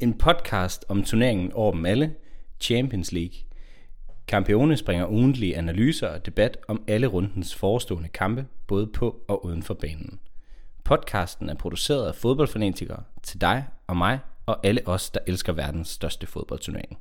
[0.00, 2.14] En podcast om turneringen over dem alle,
[2.60, 3.34] Champions League.
[4.26, 9.62] Campione springer ugentlige analyser og debat om alle rundens forestående kampe, både på og uden
[9.62, 10.20] for banen.
[10.84, 15.88] Podcasten er produceret af fodboldfanatikere til dig og mig og alle os, der elsker verdens
[15.88, 16.98] største fodboldturnering.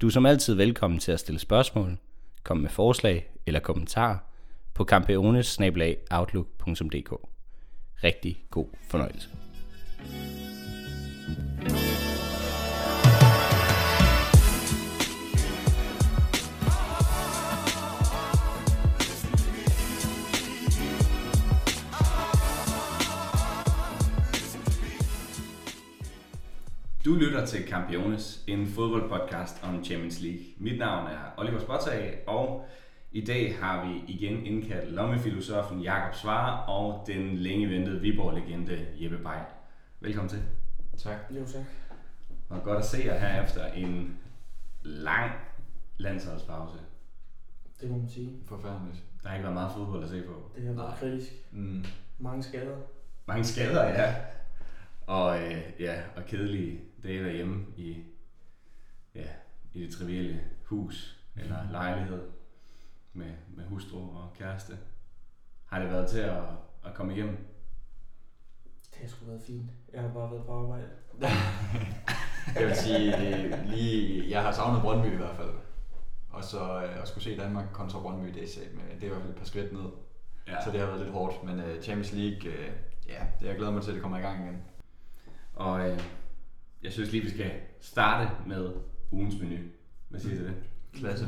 [0.00, 1.98] Du er som altid velkommen til at stille spørgsmål,
[2.42, 4.18] komme med forslag eller kommentarer
[4.74, 5.60] på campeones
[8.04, 9.28] Rigtig god fornøjelse.
[27.04, 30.40] Du lytter til Campiones, en fodboldpodcast om Champions League.
[30.56, 32.66] Mit navn er Oliver Spottag, og
[33.12, 39.18] i dag har vi igen indkaldt lommefilosofen Jakob Svare og den længe ventede Viborg-legende Jeppe
[39.18, 39.38] Bay.
[40.00, 40.42] Velkommen til.
[40.98, 41.16] Tak.
[41.30, 41.64] Jo, tak.
[42.48, 44.16] Og godt at se jer her efter en
[44.82, 45.32] lang
[45.96, 46.78] landsholdspause.
[47.80, 48.30] Det må man sige.
[48.46, 49.02] Forfærdeligt.
[49.22, 50.50] Der har ikke været meget fodbold at se på.
[50.56, 50.98] Det har været Nej.
[50.98, 51.32] kritisk.
[51.52, 51.84] Mm.
[52.18, 52.76] Mange skader.
[53.26, 54.14] Mange skader, ja.
[55.06, 58.04] Og, øh, ja, og kedelige dage derhjemme i,
[59.14, 59.26] ja,
[59.72, 62.22] i det trivielle hus eller lejlighed
[63.12, 64.78] med, med hustru og kæreste.
[65.66, 66.42] Har det været til at,
[66.84, 67.36] at komme igennem?
[68.90, 69.70] Det har sgu været fint.
[69.92, 70.88] Jeg har bare været på arbejde.
[72.54, 75.50] Jeg vil sige, det lige, jeg har savnet Brøndby i hvert fald.
[76.30, 78.46] Og så øh, at skulle se Danmark kontra Brøndby, det er,
[78.94, 79.90] det er i hvert fald et par skridt ned.
[80.48, 80.64] Ja.
[80.64, 81.44] Så det har været lidt hårdt.
[81.44, 82.66] Men uh, Champions League, uh,
[83.08, 84.62] ja, det jeg glæder mig til, at det kommer i gang igen.
[85.54, 86.00] Og øh,
[86.84, 88.72] jeg synes lige, vi skal starte med
[89.12, 89.56] ugens menu.
[90.08, 90.54] Hvad siger du til det?
[90.92, 91.26] Klasse.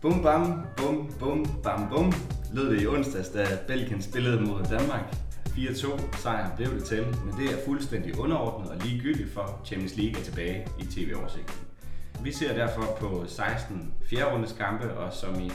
[0.00, 2.12] Bum bam, bum bum bam bum,
[2.52, 5.14] lød det i onsdags, da Belgien spillede mod Danmark.
[5.46, 10.20] 4-2 sejr blev det til, men det er fuldstændig underordnet og ligegyldigt for Champions League
[10.20, 11.54] er tilbage i tv-oversigten.
[12.22, 15.50] Vi ser derfor på 16 fjerde kampe, og som i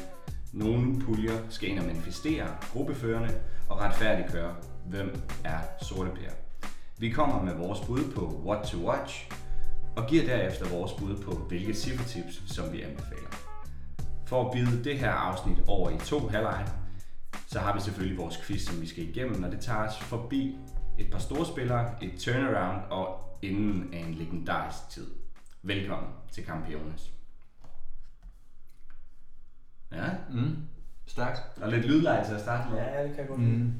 [0.54, 3.30] nogle puljer skal ind og manifestere gruppeførende
[3.70, 4.56] og retfærdiggøre,
[4.86, 6.43] hvem er sorte pære.
[7.04, 9.32] Vi kommer med vores bud på what to watch,
[9.96, 13.30] og giver derefter vores bud på, hvilke cifretips, som vi anbefaler.
[14.26, 16.68] For at bide det her afsnit over i to halvleje,
[17.48, 20.58] så har vi selvfølgelig vores quiz, som vi skal igennem, og det tager os forbi
[21.00, 25.08] et par store spillere, et turnaround og enden af en legendarisk tid.
[25.64, 27.12] Velkommen til Campiones.
[29.92, 30.58] Ja, Mm.
[31.06, 31.42] Stærkt.
[31.62, 32.78] og lidt lydleje til at starte med.
[32.78, 33.52] Ja, det kan jeg godt lide.
[33.58, 33.74] Mm.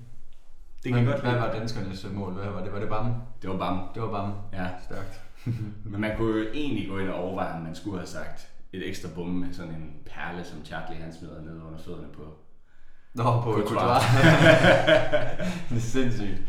[0.84, 2.34] Det kan jeg godt Hvad var danskernes mål?
[2.34, 2.74] Hvad var det?
[2.74, 3.14] Var det Bam?
[3.42, 3.80] Det var bam.
[3.94, 4.34] Det var Bam.
[4.54, 5.22] Ja, Stærkt.
[5.92, 8.88] men man kunne jo egentlig gå ind og overveje, om man skulle have sagt et
[8.90, 12.24] ekstra bum med sådan en perle, som Charlie han smider ned under fødderne på.
[13.14, 13.52] Nå, på.
[13.54, 14.04] Courtois.
[15.70, 16.42] det er sindssygt.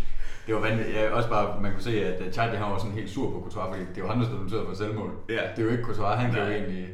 [0.47, 0.97] Det var vanvittigt.
[0.97, 3.77] Ja, også bare, man kunne se, at Charlie han var sådan helt sur på Courtois,
[3.77, 5.11] fordi det var ham, der stod noteret for selvmål.
[5.29, 6.57] Ja, Det er jo ikke Courtois, han kan jo Nej.
[6.57, 6.89] egentlig...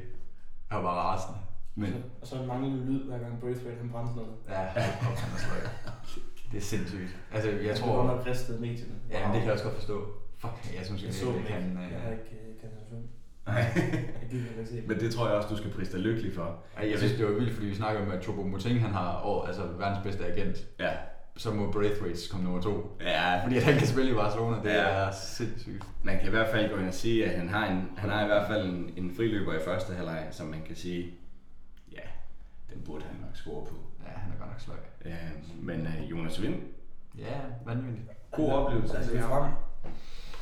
[0.70, 1.38] Han var bare rasende.
[1.74, 4.30] men Og så manglende lyd, hver gang Braithwaite han brændte noget.
[4.48, 5.60] Ja, han er sløj.
[6.52, 7.16] Det er sindssygt.
[7.32, 8.06] Altså, jeg Det var tror...
[8.06, 8.94] nok ristet medierne.
[9.10, 10.06] Ja, men det kan jeg også godt forstå.
[10.38, 11.46] Fuck, jeg synes Jeg ikke, så ikke.
[11.48, 11.78] kan...
[11.92, 12.18] Jeg har Øh...
[12.18, 12.70] ikke øh, 5.
[13.46, 13.56] Nej.
[14.72, 14.82] Jeg.
[14.86, 16.58] Men det tror jeg også, du skal prise dig lykkelig for.
[16.76, 19.46] Ej, jeg synes, det var vildt, fordi vi snakker om, at Choupo-Moting, han har år,
[19.46, 20.56] altså verdens bedste agent.
[20.78, 20.90] Ja.
[21.36, 22.96] Så må Braithwaite komme nummer to.
[23.00, 24.82] Ja, Fordi han kan spille i Barcelona, det Ja.
[24.82, 25.84] er sindssygt.
[26.02, 28.22] man kan i hvert fald gå ind og sige, at han har, en, han har
[28.24, 31.14] i hvert fald en, en friløber i første halvleg, som man kan sige,
[31.92, 32.00] ja,
[32.74, 33.74] den burde han nok score på.
[34.06, 34.76] Ja, han er godt nok sløj.
[35.04, 35.16] Ja,
[35.60, 36.54] men uh, Jonas Vind,
[37.18, 38.08] Ja, vanvittigt.
[38.30, 38.96] god oplevelse.
[38.96, 39.52] Altså, det er frem.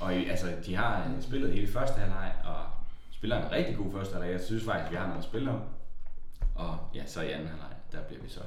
[0.00, 2.56] Og i- altså, de har øh, spillet hele første halvleg, og
[3.10, 4.32] spiller en rigtig god første halvleg.
[4.32, 5.60] Jeg synes faktisk, vi har noget at spille om.
[6.54, 8.40] Og ja, så i anden halvleg, der bliver vi så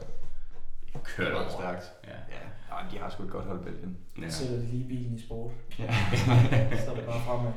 [1.04, 1.50] kørt Det over.
[1.50, 1.92] stærkt.
[2.08, 2.12] Ja.
[2.12, 3.98] Ja, ja, de har sgu et godt hold, Belgien.
[4.22, 4.30] Ja.
[4.30, 5.52] Så sætter de lige bilen i sport.
[5.80, 5.94] Ja.
[6.86, 7.52] Så er det bare fremad.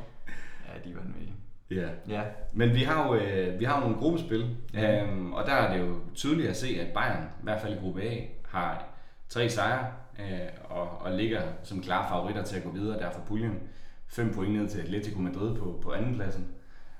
[0.67, 1.33] ja, de er vanvittige.
[1.71, 1.87] ja.
[2.07, 2.23] Ja,
[2.53, 5.87] Men vi har jo, øh, vi har jo nogle gruppespil, øhm, og der er det
[5.87, 8.21] jo tydeligt at se, at Bayern, i hvert fald i gruppe A,
[8.55, 8.85] har
[9.29, 13.21] tre sejre øh, og, og ligger som klare favoritter til at gå videre der fra
[13.27, 13.59] puljen.
[14.07, 16.47] Fem point ned til Atletico Madrid på, på andenpladsen.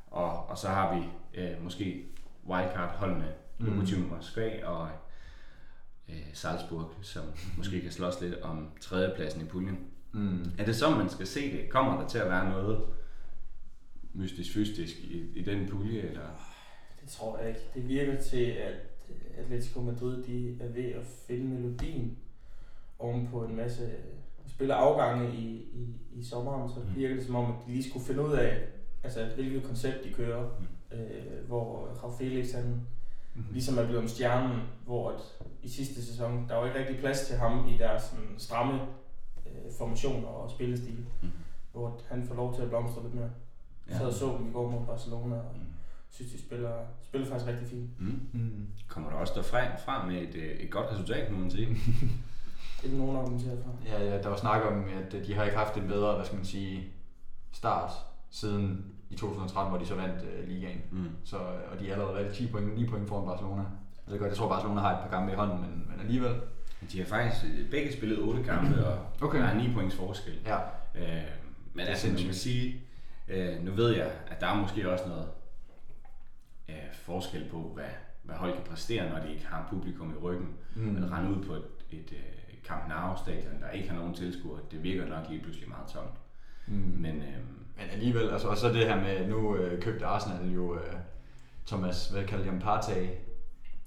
[0.07, 1.04] Og, og så har vi
[1.42, 2.06] øh, måske
[2.48, 3.66] wildcard-holdene Mm.
[3.66, 4.90] Lokomotiv Moskva og
[6.10, 7.24] øh, Salzburg, som
[7.58, 9.80] måske kan slås lidt om tredjepladsen i puljen.
[10.12, 10.51] mm.
[10.58, 11.69] Er det så, man skal se det?
[11.69, 12.81] Kommer der til at være noget
[14.13, 16.22] mystisk-fystisk i, i den pulje, eller?
[17.01, 17.62] Det tror jeg ikke.
[17.74, 18.74] Det virker til, at
[19.38, 22.18] Atletico Madrid de er ved at finde melodien
[23.00, 23.90] oven på en masse
[24.48, 26.96] spiller afgange i, i, i sommeren, så Mm.
[26.96, 28.58] virker det som om, at de lige skulle finde ud af,
[29.04, 30.50] altså, hvilket koncept de kører,
[30.92, 30.98] Mm.
[30.98, 32.82] øh, hvor Rav Felix han
[33.36, 33.44] Mm.
[33.52, 35.22] ligesom er blevet om stjernen, hvor at
[35.64, 38.82] i sidste sæson, der var ikke rigtig plads til ham i deres sådan, stramme
[39.46, 41.06] øh, formationer og spillestil.
[41.22, 41.30] Mm.
[41.74, 43.30] hvor han får lov til at blomstre lidt mere.
[43.90, 43.98] Ja.
[43.98, 45.62] Så så dem i går mod Barcelona, og mm.
[46.15, 46.71] Synes, de spiller,
[47.03, 48.01] spiller faktisk rigtig fint.
[48.01, 48.19] Mm.
[48.33, 48.67] Mm.
[48.88, 51.67] Kommer der også derfra frem med et, øh, et godt resultat, må man sige?
[52.81, 53.75] det er nogen argumenterer for.
[53.85, 56.35] Ja, ja, der var snak om, at de har ikke haft en bedre, hvad skal
[56.35, 56.88] man sige,
[57.51, 57.91] start
[58.29, 60.81] siden i 2013, hvor de så vandt uh, ligaen.
[60.91, 61.09] Mm.
[61.23, 61.38] Så,
[61.71, 63.62] og de er allerede været 10 point, 9 point foran Barcelona.
[63.62, 66.35] Jeg ved godt, jeg tror Barcelona har et par kampe i hånden, men, men alligevel.
[66.91, 69.39] De har faktisk begge spillet 8 kampe, og okay.
[69.39, 70.33] der er 9 points forskel.
[70.45, 70.57] Ja.
[70.95, 71.23] Øh,
[71.73, 72.81] men altså, man kan sige,
[73.27, 75.44] øh, nu ved jeg, at der er måske også noget øh,
[77.06, 77.92] forskel på, hvad,
[78.24, 80.50] hvad hold kan præstere, når de ikke har publikum i ryggen.
[80.75, 80.81] Mm.
[80.81, 84.13] Men rende ud på et, et, et øh, Camp Nou stadion, der ikke har nogen
[84.13, 86.18] tilskuere, det virker nok lige pludselig meget tomt.
[86.68, 86.74] Mm.
[86.75, 87.40] Men, øh,
[87.78, 90.94] men alligevel, altså, og så det her med, nu øh, købte Arsenal jo øh,
[91.68, 93.08] Thomas, hvad kalder de ham, Partey,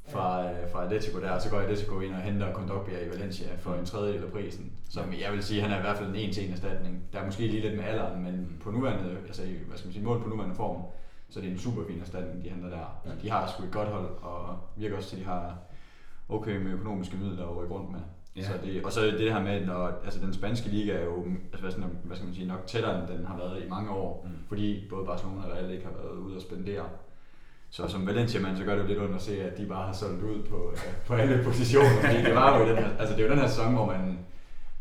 [0.08, 3.56] fra, øh, fra Atletico der, og så går Atletico ind og henter Kondogbia i Valencia
[3.58, 4.72] for en tredjedel af prisen.
[4.90, 7.02] Som jeg vil sige, han er i hvert fald en en til en erstatning.
[7.12, 10.04] Der er måske lige lidt med alderen, men på nuværende, altså hvad skal man sige,
[10.04, 10.82] mål på nuværende form,
[11.30, 13.00] så det er en super fin erstatning, de henter der.
[13.06, 13.10] Ja.
[13.22, 15.56] De har sgu et godt hold, og virker også til, at de har
[16.28, 18.00] okay med økonomiske midler at rykke rundt med.
[18.36, 18.42] Ja.
[18.42, 21.60] Så det, og så det her med, når altså den spanske liga er jo altså,
[21.60, 24.26] hvad, sådan, hvad skal man sige, nok tættere, end den har været i mange år,
[24.26, 24.30] mm.
[24.48, 26.84] fordi både Barcelona og Real ikke har været ude at spendere.
[27.70, 29.92] Så som Valencia-mand, så gør det jo lidt ondt at se, at de bare har
[29.92, 32.00] solgt ud på, øh, på alle positioner.
[32.00, 34.18] Fordi det var jo den her, altså det er jo den her sæson, hvor man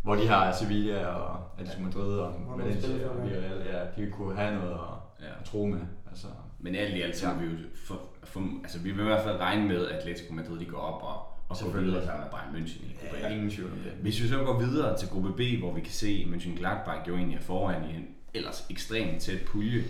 [0.07, 4.55] hvor de har Sevilla og Atletico Madrid og Valencia og Villarreal, ja, de kunne have
[4.55, 5.31] noget at, ja.
[5.39, 5.79] at tro med.
[6.17, 6.27] Altså,
[6.59, 7.33] men alt i alt, så ja.
[7.33, 10.59] vi jo for, for, altså vi vil i hvert fald regne med, at Atletico Madrid
[10.59, 11.15] de går op og,
[11.49, 13.91] og går videre sammen med Bayern München i gruppe ja, ingen tvivl om det.
[13.91, 17.15] Hvis vi så går videre til gruppe B, hvor vi kan se München Gladbach jo
[17.15, 19.83] egentlig er foran i en ellers ekstremt tæt pulje.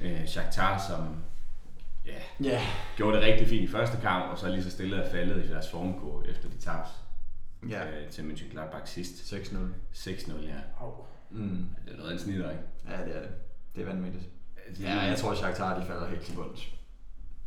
[0.00, 1.16] Øh, Shakhtar, som
[2.06, 2.62] ja, yeah.
[2.96, 5.48] gjorde det rigtig fint i første kamp, og så lige så stille er faldet i
[5.48, 6.90] deres formkurve, efter de tabte
[7.68, 7.90] ja.
[7.90, 9.34] øh, til München Gladbach sidst.
[9.34, 9.56] 6-0.
[9.94, 10.54] 6-0, ja.
[10.80, 10.92] Au.
[11.30, 11.66] Mm.
[11.84, 12.62] Det er noget af en snitter, ikke?
[12.88, 13.30] Ja, det er det.
[13.76, 14.28] Det er vanvittigt.
[14.80, 16.72] Ja, jeg tror, at Shakhtar de falder helt til bunds.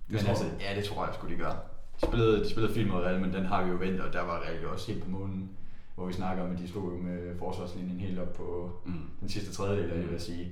[0.07, 1.53] Men altså, ja, det tror jeg sgu, de gør.
[2.01, 4.21] De spillede, de spillede fint mod Real, men den har vi jo ventet, og der
[4.21, 5.57] var Real jo også helt på månen.
[5.95, 9.09] Hvor vi snakker om, at de stod jo med forsvarslinjen helt op på mm.
[9.19, 10.01] den sidste tredjedel, mm.
[10.01, 10.51] jeg vil sige.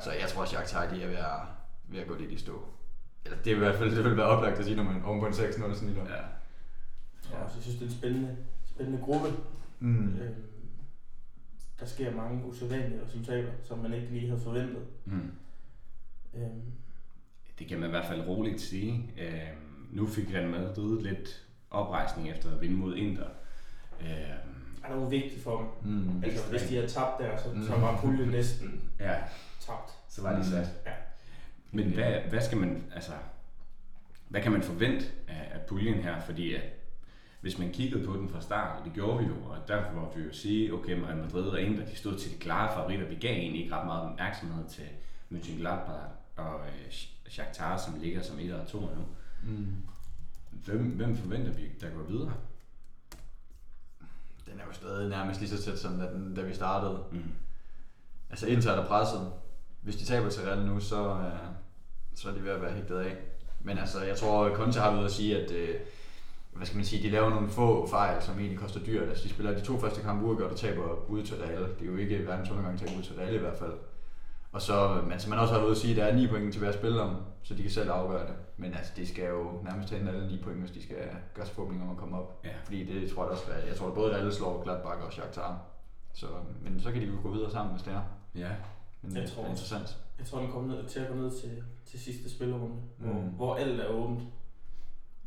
[0.00, 1.40] Så jeg tror, at Shakhtar de er ved at,
[1.88, 2.64] ved at gå lidt i stå.
[3.24, 5.20] Eller det er i hvert fald det vil være oplagt at sige, når man oven
[5.20, 6.02] på en 6-0 snitter.
[6.04, 6.22] Ja.
[7.30, 9.28] Ja, så jeg synes, det er en spændende, spændende gruppe.
[9.80, 10.08] Mm.
[10.08, 10.34] Øhm,
[11.80, 14.82] der sker mange usædvanlige resultater, som man ikke lige havde forventet.
[15.04, 15.30] Mm.
[16.38, 16.72] Øhm.
[17.58, 19.10] Det kan man i hvert fald roligt sige.
[19.18, 23.26] Øhm, nu fik Real Madrid lidt oprejsning efter at vinde mod Inter.
[24.00, 25.92] Øhm, er det jo vigtigt for dem.
[25.92, 27.62] Mm, altså, hvis de har tabt der, så, mm.
[27.62, 29.14] så var puljen næsten ja.
[29.60, 29.90] tabt.
[30.08, 30.70] Så var de sat.
[30.86, 30.92] Ja.
[31.72, 33.12] Men hvad, hvad skal man, altså,
[34.28, 36.20] hvad kan man forvente af, af puljen her?
[36.20, 36.62] Fordi at,
[37.40, 40.12] hvis man kiggede på den fra start, og det gjorde vi jo, og derfor var
[40.16, 43.06] vi jo sige, okay, Real Madrid og Inter, de stod til de klare favoritter.
[43.06, 44.84] Vi gav egentlig ikke ret meget opmærksomhed til
[45.32, 46.92] Mönchengladbach og øh,
[47.28, 49.04] Shakhtar, som ligger som 1 og 2 nu.
[49.42, 49.66] Mm.
[50.50, 52.32] Hvem, hvem forventer vi, der går videre?
[54.46, 57.04] Den er jo stadig nærmest lige så tæt som da, da vi startede.
[57.12, 57.32] Mm.
[58.30, 59.32] Altså Inter er der presset.
[59.82, 61.48] Hvis de taber til Real nu, så, øh,
[62.14, 63.16] så er de ved at være hægtet af.
[63.60, 65.74] Men altså, jeg tror, Conte har ved at sige, at øh,
[66.52, 69.08] hvad skal man sige, de laver nogle få fejl, som egentlig koster dyrt.
[69.08, 71.62] Altså, de spiller de to første kampe uafgjort og taber ude til Real.
[71.62, 73.72] Det er jo ikke verdens undergang at tabe ud til Real i hvert fald.
[74.52, 76.52] Og så, men som man også har ved at sige, at der er 9 point
[76.52, 78.34] til hver spiller om, så de kan selv afgøre det.
[78.56, 80.96] Men altså, de skal jo nærmest hente alle 9 point, hvis de skal
[81.34, 82.40] gøre sig forhåbninger om at komme op.
[82.44, 82.50] Ja.
[82.64, 85.60] Fordi det tror jeg også, jeg tror, at både Real slår Gladbach og Shakhtar.
[86.14, 86.26] Så,
[86.62, 88.02] men så kan de jo gå videre sammen, hvis det er.
[88.34, 88.50] Ja.
[89.02, 89.98] Men jeg det tror, er interessant.
[90.18, 93.06] Jeg tror, den kommer ned, til at gå ned til, til sidste spillerunde, mm.
[93.06, 94.22] hvor, hvor alt er åbent.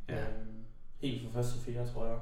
[0.09, 0.21] Ja.
[0.21, 0.63] Øhm,
[1.01, 2.17] helt fra første fire, tror jeg.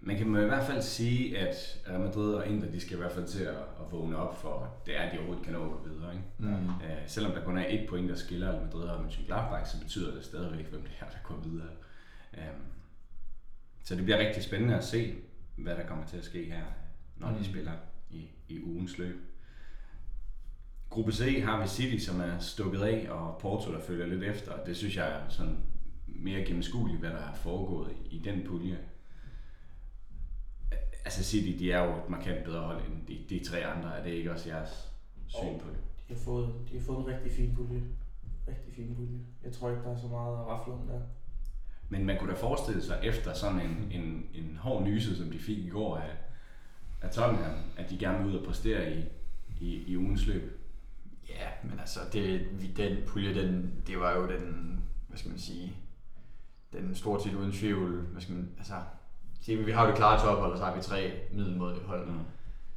[0.00, 3.12] Man kan i hvert fald sige, at Real Madrid og Inter, de skal i hvert
[3.12, 6.12] fald til at, at vågne op for, det er, at de overhovedet kan nå videre.
[6.12, 6.24] Ikke?
[6.38, 6.68] Mm.
[6.68, 6.74] Uh,
[7.06, 10.24] selvom der kun er et point, der skiller Real Madrid og Mönchengladbach, så betyder det
[10.24, 11.68] stadigvæk, hvem det er, der går videre.
[12.32, 12.62] Um,
[13.84, 15.14] så det bliver rigtig spændende at se,
[15.56, 16.64] hvad der kommer til at ske her,
[17.16, 17.36] når mm.
[17.36, 17.72] de spiller
[18.10, 19.16] i, i ugens løb.
[20.90, 24.64] Gruppe C har vi City, som er stukket af, og Porto, der følger lidt efter.
[24.66, 25.58] Det synes jeg er sådan
[26.06, 28.78] mere gennemskueligt, hvad der har foregået i den pulje.
[31.08, 33.98] Altså City, de er jo et markant bedre hold end de, de tre andre.
[33.98, 34.92] Er det ikke også jeres
[35.26, 35.78] syn på det?
[36.08, 37.82] De har fået, de har fået en rigtig fin pulje.
[38.48, 39.18] Rigtig fin pulje.
[39.44, 41.00] Jeg tror ikke, der er så meget at rafle om der.
[41.88, 45.38] Men man kunne da forestille sig, efter sådan en, en, en hård nyse, som de
[45.38, 46.10] fik i går af,
[47.02, 49.04] af Tottenham, at de gerne vil ud og præstere i,
[49.60, 50.60] i, i ugens løb.
[51.28, 52.46] Ja, men altså, det,
[52.76, 55.72] den pulje, den, det var jo den, hvad skal man sige,
[56.72, 58.74] den stort set uden tvivl, hvad skal man, altså,
[59.46, 62.06] det, vi har jo det klare tophold, og så har vi tre middelmådige hold.
[62.06, 62.18] Mm.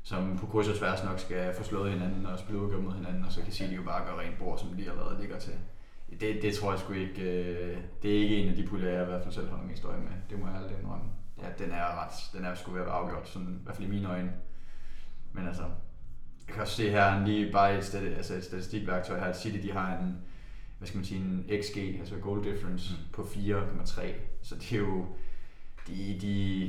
[0.04, 3.26] som på kryds og tværs nok skal få slået hinanden og spille udgør mod hinanden,
[3.26, 5.54] og så kan City jo bare gøre rent bord, som de allerede ligger til.
[6.20, 9.02] Det, det tror jeg sgu ikke, øh, det er ikke en af de puljer, jeg
[9.02, 10.12] i hvert fald selv holder mest øje med.
[10.30, 11.06] Det må jeg aldrig indrømme.
[11.42, 13.88] Ja, den er ret, den er sgu ved at være afgjort, sådan, i hvert fald
[13.88, 14.32] i mine øjne.
[15.34, 15.64] Men altså,
[16.48, 19.58] jeg kan også se her lige bare et, stati- altså et statistikværktøj her, at City
[19.68, 20.18] de har en,
[20.78, 23.14] hvad skal man sige, en XG, altså goal difference mm.
[23.14, 24.02] på 4,3.
[24.42, 25.06] Så det er jo,
[25.88, 26.66] de, de,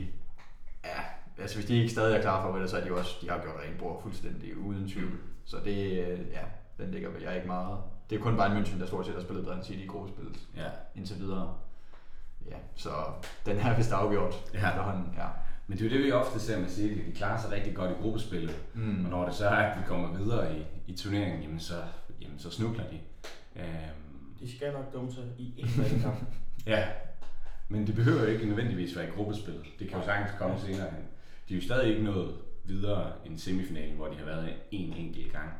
[0.85, 1.01] ja,
[1.39, 3.29] altså hvis de ikke stadig er klar for det, så er de jo også, de
[3.31, 5.13] har gjort rent bord fuldstændig uden tvivl.
[5.45, 5.99] Så det,
[6.33, 6.45] ja,
[6.85, 7.79] den ligger jeg ikke meget.
[8.11, 10.39] Det er kun Bayern München, der stort set har spillet bedre end City i gruppespillet
[10.57, 10.69] Ja.
[10.95, 11.55] indtil videre.
[12.51, 12.91] Ja, så
[13.47, 14.57] den er vist afgjort Ja.
[14.69, 15.15] efterhånden.
[15.17, 15.27] Ja.
[15.67, 17.01] Men det er jo det, vi ofte ser med City.
[17.07, 18.61] De klarer sig rigtig godt i gruppespillet.
[18.75, 19.05] Mm.
[19.05, 21.75] Og når det så er, at vi kommer videre i, i turneringen, jamen så,
[22.21, 22.99] jamen så snukler de.
[23.57, 26.17] Øhm, De skal nok dumme sig i en eller anden kamp.
[26.67, 26.89] ja,
[27.73, 29.63] men det behøver jo ikke nødvendigvis være i gruppespillet.
[29.79, 31.05] Det kan jo sagtens komme senere hen.
[31.49, 35.33] De er jo stadig ikke nået videre end semifinalen, hvor de har været en enkelt
[35.33, 35.51] gang.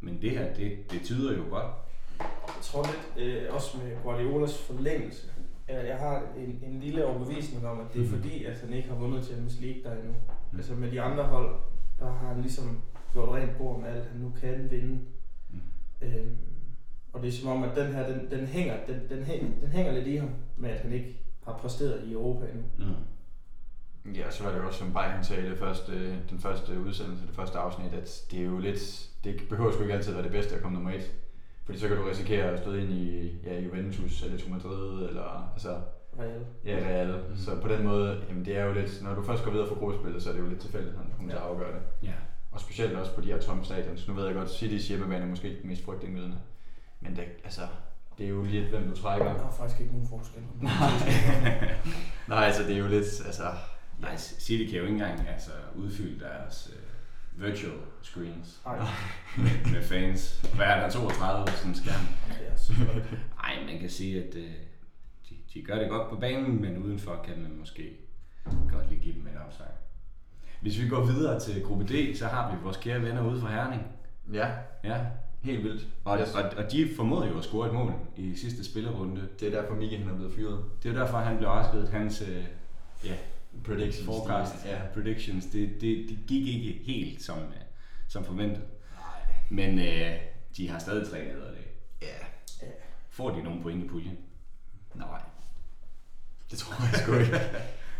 [0.00, 1.66] Men det her, det, det tyder jo godt.
[2.20, 5.26] Jeg tror lidt, øh, også med Guardiolas forlængelse,
[5.68, 8.14] jeg har en, en lille overbevisning om, at det er Mhm.
[8.16, 10.14] fordi, at han ikke har vundet Champions League der endnu.
[10.52, 10.56] Mm.
[10.58, 11.54] Altså med de andre hold,
[11.98, 12.80] der har han ligesom
[13.12, 15.00] gjort rent bord med alt, han nu kan vinde.
[15.50, 15.60] Mm.
[16.02, 16.36] Øhm,
[17.12, 19.68] og det er som om, at den her, den, den, hænger, den, den, hænger, den
[19.68, 22.64] hænger lidt i ham, med at han ikke har præsteret i Europa endnu.
[22.78, 24.12] Mm.
[24.14, 25.92] Ja, så var det jo også, som Bayern sagde i det første,
[26.30, 29.94] den første udsendelse, det første afsnit, at det er jo lidt, det behøver sgu ikke
[29.94, 31.12] altid være det bedste at komme nummer et.
[31.64, 35.80] Fordi så kan du risikere at støde ind i ja, Juventus, Atletico Madrid, eller altså,
[36.18, 36.44] Real.
[36.64, 37.20] ja, Real.
[37.30, 37.36] Mm.
[37.36, 39.74] Så på den måde, jamen det er jo lidt, når du først går videre fra
[39.74, 41.82] gruppespillet, så er det jo lidt tilfældigt, han kommer til at afgøre det.
[42.02, 42.14] Ja.
[42.52, 44.08] Og specielt også på de her tomme stadions.
[44.08, 46.36] Nu ved jeg godt, City's hjemmebane er måske ikke den mest frygtindgydende.
[47.02, 47.60] Men det, altså,
[48.18, 49.32] det er jo lidt, hvem du trækker.
[49.32, 50.42] Der er faktisk ikke nogen forskel.
[52.28, 53.52] Nej, altså det er jo lidt, altså...
[53.98, 58.78] Nej, City kan jo ikke engang altså, udfylde deres uh, virtual screens Nej,
[59.38, 60.40] med, med fans.
[60.54, 62.06] Hvad er der, 32 på sådan en skærm?
[62.28, 63.02] det er så flot.
[63.44, 64.42] Ej, man kan sige, at uh,
[65.28, 67.96] de, de gør det godt på banen, men udenfor kan man måske
[68.44, 69.70] godt lige give dem en opsang.
[70.60, 73.50] Hvis vi går videre til gruppe D, så har vi vores kære venner ude fra
[73.50, 73.82] Herning.
[74.32, 74.50] Ja,
[74.84, 75.00] Ja.
[75.42, 75.86] Helt vildt.
[76.04, 79.28] Og, og, og de formåede jo at score et mål i sidste spillerunde.
[79.40, 80.64] Det er derfor Mika han er blevet fyret.
[80.82, 81.88] Det er derfor, han blev afskediget.
[81.88, 82.28] Hans uh,
[83.04, 83.14] ja,
[83.64, 84.06] Predictions.
[84.06, 87.44] forecast, de- ja, predictions, det, det, det gik ikke helt som, uh,
[88.08, 88.62] som forventet.
[88.98, 89.34] Nej.
[89.50, 90.16] Men uh,
[90.56, 91.66] de har stadig tre nederlag.
[92.02, 92.06] Ja.
[93.10, 94.18] Får de nogen point i puljen?
[94.94, 95.20] Nej.
[96.50, 97.40] Det tror jeg sgu ikke.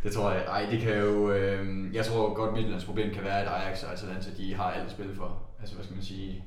[0.02, 0.44] Det tror jeg.
[0.44, 1.32] Ej, det kan jo...
[1.32, 4.84] Øh, jeg tror godt, Midtjyllands problem kan være, at Ajax og Atalanta, de har alt
[4.86, 5.42] at spille for.
[5.60, 6.44] Altså, hvad skal man sige...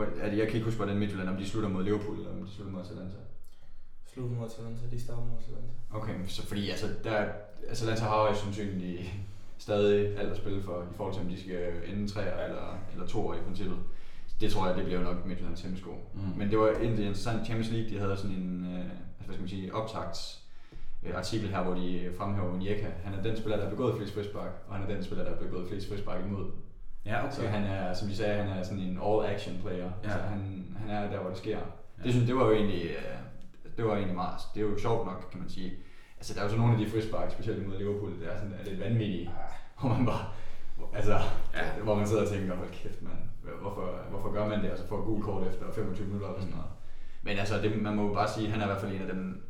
[0.00, 2.46] Er det, jeg kan ikke huske, hvordan Midtjylland, om de slutter mod Liverpool, eller om
[2.46, 3.16] de slutter mod Atalanta.
[4.12, 5.72] Slut mod Atalanta, de starter mod Atalanta.
[5.90, 7.26] Okay, så fordi altså, der,
[7.68, 9.02] Atalanta har jo sandsynligt
[9.58, 13.06] stadig alt at spille for, i forhold til om de skal ende tre eller, eller
[13.06, 13.78] to år i princippet.
[14.40, 15.90] Det tror jeg, det bliver jo nok Midtjyllands hemmesko.
[16.14, 16.38] Mm.
[16.38, 19.40] Men det var egentlig interessant, Champions League, de havde sådan en, øh, altså, hvad skal
[19.40, 20.44] man sige, optagts
[21.12, 22.86] artikel her, hvor de fremhæver Onyeka.
[23.04, 25.30] Han er den spiller, der har begået flest frispark, og han er den spiller, der
[25.32, 26.50] har begået flest frispark imod.
[27.06, 27.34] Ja, Okay.
[27.34, 29.76] Så han er, som de sagde, han er sådan en all-action player.
[29.84, 30.08] Ja.
[30.08, 30.12] Ja.
[30.12, 31.58] Altså, han, han er der, hvor det sker.
[31.58, 31.64] Ja.
[31.98, 32.02] Ja.
[32.04, 33.18] Det, synes, det var jo egentlig, øh,
[33.76, 35.72] det var egentlig meget, det er jo sjovt nok, kan man sige.
[36.16, 38.52] Altså, der er jo så nogle af de frispark, specielt imod Liverpool, der er sådan
[38.60, 39.30] er lidt vanvittige,
[39.80, 40.24] hvor man bare,
[40.94, 41.12] altså,
[41.54, 41.64] Ja.
[41.76, 41.82] ja.
[41.82, 43.18] hvor man sidder og tænker, hold kæft mand,
[43.60, 46.54] hvorfor, hvorfor gør man det, og så får gul kort efter 25 minutter eller sådan
[46.56, 46.70] noget.
[47.22, 49.06] Men altså, det, man må jo bare sige, han er i hvert fald en af
[49.14, 49.42] dem,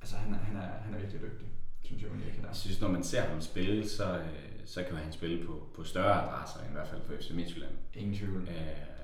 [0.00, 1.46] altså han er, han er, han er virkelig dygtig,
[1.84, 2.46] synes jeg, Onyeka der.
[2.46, 5.84] Jeg synes, når man ser ham spille, så, øh, så kan han spille på, på
[5.84, 7.72] større adresser, end i hvert fald for FC Midtjylland.
[7.94, 8.42] Ingen tvivl.
[8.42, 8.54] Øh,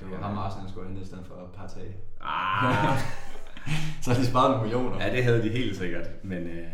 [0.00, 1.90] Det var ham, Arsenal skulle hente i stedet for Partey.
[2.20, 2.98] Ah,
[4.02, 5.04] Så har de sparet nogle millioner.
[5.06, 6.46] ja, det havde de helt sikkert, men...
[6.46, 6.66] Øh,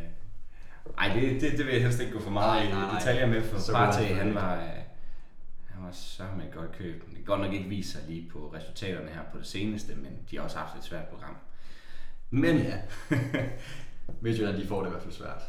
[0.98, 3.26] ej, det, det, det vil jeg helst ikke gå for meget Nej, nej, i detaljer
[3.26, 4.60] med, for Partey, han var, øh,
[5.68, 7.10] han var sørme et godt køb.
[7.16, 10.36] Det godt nok ikke vise sig lige på resultaterne her på det seneste, men de
[10.36, 11.36] har også haft et svært program.
[12.30, 12.78] Men ja,
[14.20, 15.42] Midtjylland, de får det i hvert fald svært.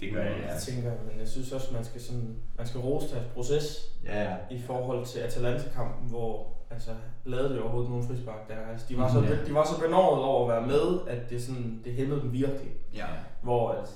[0.00, 0.36] Det gør jeg.
[0.48, 0.54] Ja.
[0.54, 3.64] Det tænker jeg, men jeg synes også, man skal, sådan, man skal rose deres proces
[4.04, 4.36] Ja, ja.
[4.50, 6.90] i forhold til Atalanta-kampen, hvor altså,
[7.24, 8.56] lavede det overhovedet nogen frispark der.
[8.72, 9.44] Altså, de, var så, Ja.
[9.46, 12.70] de var så benådet over at være med, at det, sådan, det hæmmede dem virkelig.
[12.94, 13.06] Ja.
[13.42, 13.88] Hvor at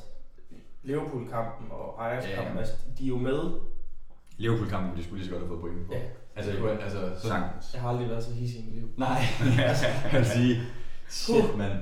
[0.83, 2.59] Liverpool-kampen og Ajax-kampen, Ja, ja.
[2.59, 3.61] altså, de er jo med.
[4.37, 5.93] Liverpool-kampen, de skulle lige så godt have fået point på.
[5.95, 6.01] Ja.
[6.37, 7.43] Altså, jeg kunne, altså sådan.
[7.73, 8.89] Jeg har aldrig været så hissig i mit liv.
[8.97, 9.19] Nej,
[9.59, 9.77] jeg
[10.13, 10.57] vil sige,
[11.09, 11.73] shit mand.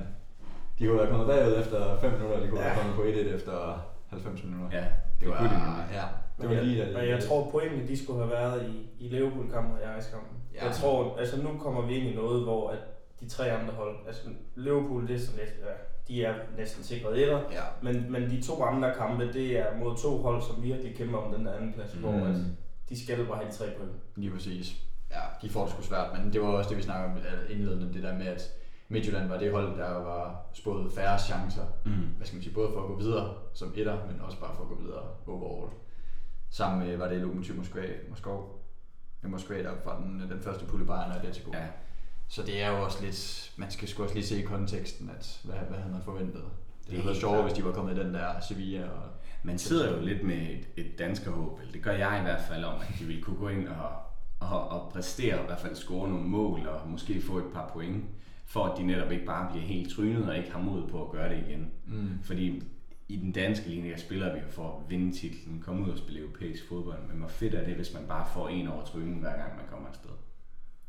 [0.78, 2.76] De kunne være kommet bagud efter 5 minutter, de kunne være Ja.
[2.78, 4.78] kommet på 1-1 efter 90 minutter.
[4.78, 4.84] Ja,
[5.20, 5.84] det var, kunne de nemlig.
[5.92, 6.04] ja,
[6.38, 8.90] det Men var lige jeg, da og jeg tror, pointene de skulle have været i,
[9.04, 10.36] i Liverpool-kampen og i Ajax-kampen.
[10.54, 10.64] Ja.
[10.66, 12.78] Jeg tror, altså nu kommer vi ind i noget, hvor at
[13.20, 14.22] de tre andre hold, altså
[14.56, 15.72] Liverpool, det er sådan lidt, ja,
[16.08, 17.62] de er næsten sikret etter, Ja.
[17.82, 21.32] men, men de to andre kampe, det er mod to hold, som virkelig kæmper om
[21.34, 22.00] den der anden plads, mm.
[22.00, 22.34] hvor at
[22.88, 23.92] de skal bare have de tre point.
[24.16, 24.76] Lige præcis.
[25.10, 27.56] Ja, de får det sgu svært, men det var også det, vi snakkede om øh,
[27.56, 28.42] indledende, det der med, at
[28.88, 31.64] Midtjylland var det hold, der var spået færre chancer.
[31.84, 31.92] Mm.
[31.92, 34.62] Hvad skal man sige, både for at gå videre som etter, men også bare for
[34.62, 35.72] at gå videre overall.
[36.50, 38.64] Sammen med, var det Lokomotiv Moskva, Moskov,
[39.22, 41.50] Moskva, der var den, den første pulje Bayern og Atletico.
[41.54, 41.66] Ja.
[42.28, 45.40] Så det er jo også lidt, man skal sgu også lige se i konteksten, at
[45.44, 46.42] hvad, hvad havde man forventet.
[46.42, 48.84] Det, Det er havde været sjovere, hvis de var kommet i den der Sevilla.
[48.84, 49.02] Og,
[49.42, 52.64] Man sidder jo lidt med et, et danskerhåb, eller det gør jeg i hvert fald,
[52.64, 53.90] om at de vil kunne gå ind og,
[54.40, 57.70] og, og præstere, og i hvert fald score nogle mål, og måske få et par
[57.72, 58.04] point,
[58.48, 61.10] for at de netop ikke bare bliver helt trynet og ikke har mod på at
[61.10, 61.70] gøre det igen.
[61.86, 62.62] mm, Fordi
[63.08, 66.20] i den danske liga spiller vi jo for at vinde titlen, komme ud og spille
[66.20, 69.36] europæisk fodbold, men hvor fedt er det, hvis man bare får en over trynen, hver
[69.36, 70.10] gang man kommer afsted.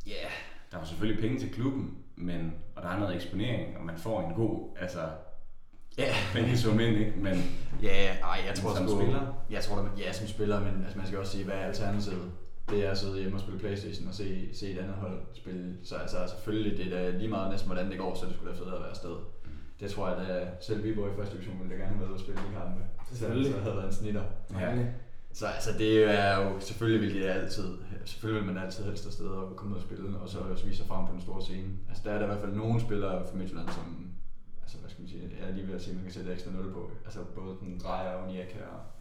[0.07, 0.31] Ja, yeah.
[0.71, 3.97] Der er jo selvfølgelig penge til klubben, men, og der er noget eksponering, og man
[3.97, 4.99] får en god, altså,
[5.97, 6.13] ja.
[6.33, 7.13] pengesum ind, ikke?
[7.17, 7.35] Men
[7.83, 9.45] Ja, ej, jeg tror som spiller?
[9.49, 12.31] Jeg tror, der, ja, som spiller, men altså, man skal også sige, hvad er alternativet?
[12.71, 15.77] Det er at sidde hjemme og spille Playstation og se, se et andet hold spille.
[15.83, 18.51] Så altså, selvfølgelig, det er da lige meget næsten, hvordan det går, så det skulle
[18.53, 19.15] da fedt at være afsted.
[19.45, 19.51] Mm.
[19.79, 22.15] Det tror jeg, at selv Viborg i første division ville da gerne have været ude
[22.15, 22.81] og spille de kampe.
[23.09, 23.51] Så, Selvfølgelig.
[23.53, 24.23] så havde været en snitter.
[24.59, 24.85] Ja.
[25.33, 29.27] Så altså, det er jo, selvfølgelig vil det altid, selvfølgelig vil man altid helst afsted
[29.27, 31.69] og komme ud og spille, og så også vise sig frem på den store scene.
[31.89, 34.11] Altså, der er der i hvert fald nogle spillere fra Midtjylland, som,
[34.61, 36.33] altså, hvad skal man sige, jeg er lige ved at sige, at man kan sætte
[36.33, 36.91] ekstra 0 på.
[37.05, 38.98] Altså, både den Drejer og Onyeka og ja.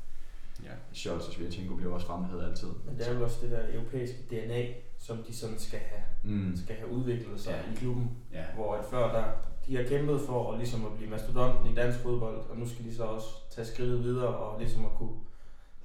[0.92, 2.68] Scholz og Svirchenko bliver også fremhævet altid.
[2.86, 4.66] Men det er jo også det der europæiske DNA,
[4.98, 6.56] som de sådan skal have, Mm.
[6.56, 7.72] skal have udviklet sig Ja.
[7.72, 8.10] i klubben.
[8.32, 8.44] ja.
[8.54, 9.24] Hvor at før der,
[9.66, 12.84] de har kæmpet for at, ligesom at blive mastodonten i dansk fodbold, og nu skal
[12.84, 15.16] de så også tage skridtet videre og ligesom at kunne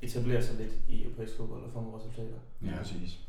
[0.02, 2.38] etablere sig lidt i europæisk fodbold og få nogle resultater.
[2.62, 2.78] Ja, Ja.
[2.78, 3.20] præcis.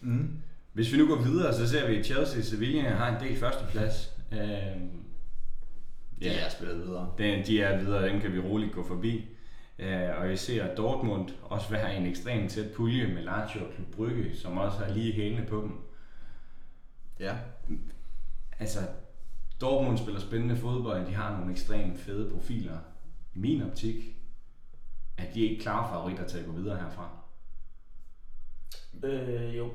[0.00, 0.28] Mm.
[0.72, 4.16] Hvis vi nu går videre, så ser vi, at Chelsea Sevilla har en del førsteplads.
[4.32, 4.90] Øhm,
[6.20, 7.12] Ja, jeg spiller videre.
[7.18, 9.28] Den, de er videre, den kan vi roligt gå forbi.
[9.78, 13.86] Øh, og vi ser Dortmund også være en ekstremt tæt pulje med Lazio og Klub
[13.96, 15.80] Brygge, som også har lige hælene på dem.
[17.20, 17.36] Ja.
[18.58, 18.78] Altså,
[19.60, 22.78] Dortmund spiller spændende fodbold, de har nogle ekstremt fede profiler.
[23.34, 24.16] I min optik
[25.18, 27.10] er de ikke klare favoritter til at gå videre herfra.
[29.04, 29.70] Øh, jo,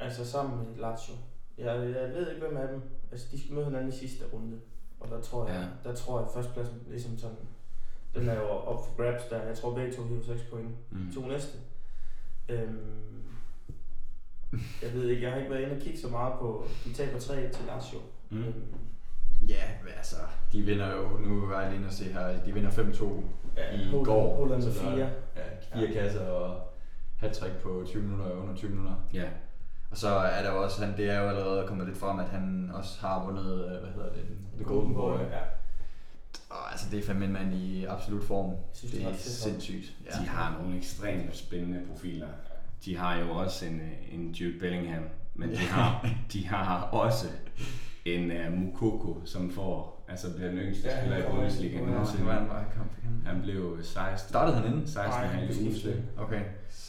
[0.00, 1.14] altså sammen med Lazio.
[1.58, 2.82] Jeg, jeg ved ikke, hvem af dem.
[3.12, 4.60] Altså, de skal møde hinanden i sidste runde.
[5.00, 5.88] Og der tror jeg, Ja.
[5.90, 7.36] der tror jeg førstepladsen ligesom sådan,
[8.16, 9.42] den er jo op for grabs der.
[9.42, 10.68] Jeg tror begge to hiver 6 point.
[10.90, 11.12] Mm.
[11.14, 11.58] To næste.
[12.48, 13.22] Øhm,
[14.82, 17.18] jeg ved ikke, jeg har ikke været inde og kigge så meget på, de taber
[17.18, 17.98] 3 til Lazio.
[18.30, 18.38] Mm.
[18.44, 18.62] Øhm,
[19.48, 20.16] Ja, men altså,
[20.52, 22.74] de vinder jo, nu var jeg lige inde og se her, de vinder 5-2
[23.56, 24.36] ja, i Holland- går.
[24.36, 25.08] Holland så der er- 4.
[25.36, 26.60] Ja, fire kasser og
[27.16, 28.94] hat på 20 minutter og under 20 minutter.
[29.14, 29.24] Ja,
[29.90, 32.26] Og så er der jo også, han, det er jo allerede kommet lidt frem, at
[32.28, 34.24] han også har vundet, øh, hvad hedder det,
[34.56, 35.18] The Golden Boy.
[35.18, 35.40] Ja.
[36.56, 38.54] Og altså, det er fandme en mand i absolut form.
[38.74, 39.96] synes, det det er sindssygt.
[40.06, 40.10] ja.
[40.22, 42.28] de har nogle ekstremt spændende profiler.
[42.84, 45.02] De har jo også en, øh, en Jude Bellingham,
[45.34, 47.26] men de har, de har også
[48.04, 51.86] en uh, Mukoko, som får, altså bliver den yngste Ja, spiller i Bundesliga ind.
[51.86, 52.22] nogensinde.
[52.24, 53.42] Hvor han var, kom, fik han.
[53.42, 54.28] Blev 16.
[54.28, 54.86] Startede han inden?
[54.86, 56.02] 16 Nej, han uge skiftede.
[56.18, 56.42] Okay.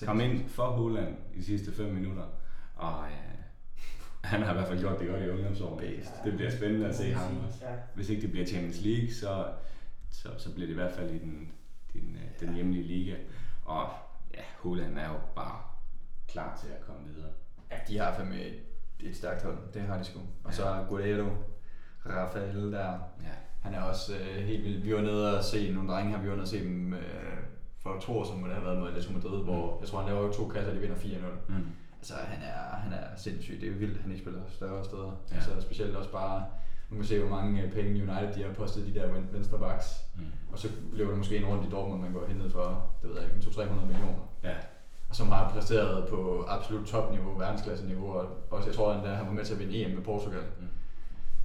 [0.06, 2.24] Kom ind for Holland i de sidste 5 minutter,
[2.76, 3.27] og øh,
[4.28, 5.80] han har i hvert fald gjort det godt i ungdomsåret.
[5.80, 6.12] Bedst.
[6.24, 7.60] Det bliver spændende at se ham også.
[7.62, 7.74] Ja.
[7.96, 9.46] Hvis ikke det bliver Champions League, så,
[10.10, 11.52] så, så bliver det i hvert fald i den,
[11.94, 13.16] den, øh, den hjemlige liga.
[13.66, 13.90] Og
[14.34, 15.62] ja, Holland er jo bare
[16.28, 17.30] klar til at komme videre.
[17.88, 18.60] De har fandme et,
[19.00, 19.58] et stærkt hold.
[19.74, 20.20] Det har de sgu.
[20.44, 21.30] Og så er Guerrero,
[22.06, 22.92] Rafael der.
[23.24, 23.36] Ja.
[23.62, 24.82] Han er også øh, helt vild.
[24.82, 26.22] Vi var nede og se nogle drenge her.
[26.22, 27.38] Vi var nede og se dem øh,
[27.80, 30.10] for to år siden, hvor det har været mod Atletico Madrid, hvor jeg tror, han
[30.10, 31.08] laver jo to kasser, og de vinder 4-0.
[31.48, 31.68] Mm.
[32.00, 33.62] Altså, han er, han er sindssyg.
[33.62, 35.12] Det er vildt, han ikke spiller større steder.
[35.32, 35.36] Ja.
[35.36, 36.46] Altså, specielt også bare,
[36.90, 39.60] nu kan se, hvor mange øh, penge United de har postet de der ven- venstre
[39.60, 40.04] backs.
[40.16, 40.22] Mm.
[40.52, 43.18] Og så løber der måske en rundt i Dortmund, man går hentet for, det ved
[43.22, 44.30] jeg ikke, 200-300 millioner.
[44.44, 44.54] Ja.
[45.10, 48.12] Og som har præsteret på absolut topniveau, verdensklasse-niveau.
[48.12, 50.42] Og også, jeg tror, at han var med til at vinde EM med Portugal.
[50.60, 50.68] Mm.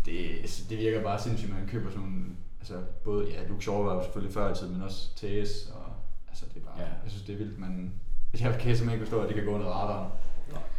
[0.05, 2.25] Det, det virker bare sindssygt, at man køber sådan nogle,
[2.61, 5.85] altså både, ja, Luke Shaw var selvfølgelig før i tiden, men også TS, og
[6.29, 6.83] altså det er bare, Ja.
[6.85, 6.89] ja.
[7.03, 7.93] jeg synes det er vildt, man,
[8.33, 10.11] jeg kan simpelthen ikke forstå, at det kan gå under radaren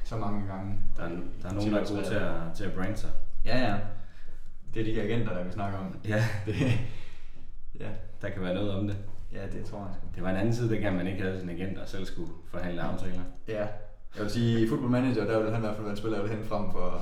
[0.03, 0.79] så mange gange.
[0.97, 1.09] Der, er,
[1.41, 3.09] der er nogen, der er gode til at, til at brande sig.
[3.45, 3.77] Ja, ja.
[4.73, 5.95] Det er de her agenter, der vi snakker om.
[6.07, 6.55] Ja, Det,
[7.79, 7.89] ja,
[8.21, 8.97] der kan være noget om det.
[9.33, 10.07] ja, det tror jeg sgu.
[10.15, 12.81] Det var en anden side, dengang man ikke havde sin agent og selv skulle forhandle
[12.81, 13.21] aftaler.
[13.47, 13.67] Ja,
[14.15, 16.17] jeg vil sige, i Football Manager, der vil han i hvert fald være en spiller,
[16.17, 17.01] jeg vil hen frem for,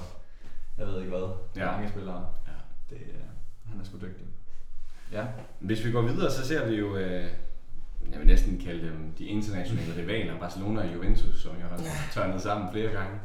[0.78, 1.66] jeg ved ikke hvad, Ja.
[1.66, 1.72] ja.
[1.72, 2.26] mange spillere.
[2.48, 2.96] Ja.
[2.96, 3.22] Det, øh,
[3.72, 4.26] han er sgu dygtig.
[5.12, 5.26] Ja.
[5.60, 7.26] Hvis vi går videre, så ser vi jo, øh,
[8.12, 11.80] jeg vil næsten kalde dem de internationale rivaler, Barcelona og Juventus, som jo har
[12.14, 13.20] tørnet sammen flere gange.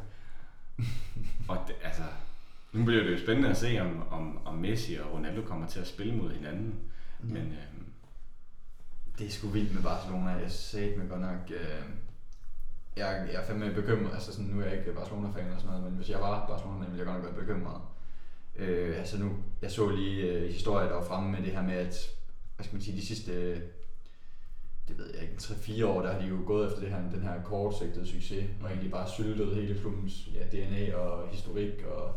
[1.48, 2.02] Og det, altså,
[2.72, 5.80] nu bliver det jo spændende at se, om, om, om Messi og Ronaldo kommer til
[5.80, 6.74] at spille mod hinanden.
[7.20, 7.34] Ja.
[7.34, 7.82] Men øh,
[9.18, 10.30] Det er sgu vildt med Barcelona.
[10.30, 11.50] Jeg sagde med godt nok...
[11.50, 11.82] Øh,
[12.96, 15.84] jeg, jeg er fandme bekymret, altså sådan, nu er jeg ikke Barcelona-fan og sådan noget,
[15.84, 17.80] men hvis jeg var Barcelona-fan, ville jeg godt nok være bekymret.
[18.56, 21.74] Øh, altså nu, jeg så lige øh, historier, der var fremme med det her med,
[21.74, 21.96] at
[22.56, 23.62] hvad skal man sige, de sidste,
[24.88, 27.22] det ved jeg ikke, 3-4 år, der har de jo gået efter det her, den
[27.22, 32.14] her kortsigtede succes, og egentlig bare syltet hele klubbens ja, DNA og historik og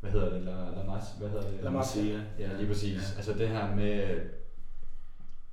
[0.00, 1.60] hvad hedder det, La, La Mas, hvad hedder det?
[1.62, 2.20] La Masia.
[2.38, 2.96] Ja, lige præcis.
[2.96, 3.16] Ja.
[3.16, 4.20] Altså det her med,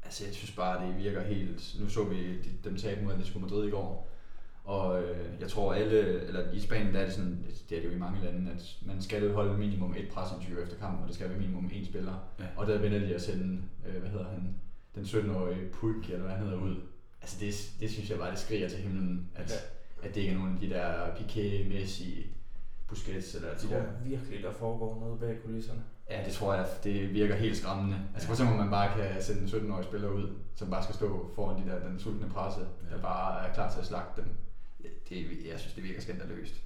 [0.03, 3.67] altså jeg synes bare, det virker helt, nu så vi dem tabe mod Atletico Madrid
[3.67, 4.09] i går,
[4.63, 7.89] og øh, jeg tror alle, eller i Spanien der er det sådan, det er det
[7.89, 11.15] jo i mange lande, at man skal holde minimum et presinterview efter kampen, og det
[11.15, 12.13] skal være minimum en spiller.
[12.39, 12.45] Ja.
[12.55, 14.55] Og der vender de at sende, øh, hvad hedder han,
[14.97, 16.75] den 17-årige Puig, eller hvad han hedder, ud.
[17.21, 20.07] Altså det, det synes jeg bare, det skriger til himlen, at, ja.
[20.07, 22.25] at det ikke er nogen af de der Piqué, Messi,
[22.87, 23.83] Busquets eller de der...
[24.03, 25.83] virkelig, der foregår noget bag kulisserne.
[26.09, 27.97] Ja, det tror jeg, det virker helt skræmmende.
[28.13, 31.31] Altså for eksempel, man bare kan sende en 17-årig spiller ud, som bare skal stå
[31.35, 32.95] foran de der, den sultne presse, ja.
[32.95, 34.29] der bare er klar til at slagte dem.
[35.09, 35.15] Det,
[35.51, 36.63] jeg synes, det virker skandaløst,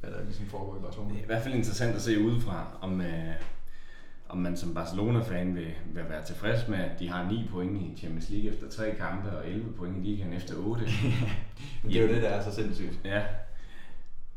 [0.00, 1.10] hvad der ligesom foregår i Barcelona.
[1.10, 3.34] Det er i hvert fald interessant at se udefra, om, øh,
[4.30, 7.94] om man som Barcelona-fan vil, vil være tilfreds med, at de har 9 point i
[7.98, 10.84] Champions League efter tre kampe, og 11 point i ligaen efter 8.
[11.82, 13.00] det er jo det, der er så sindssygt.
[13.04, 13.22] Ja,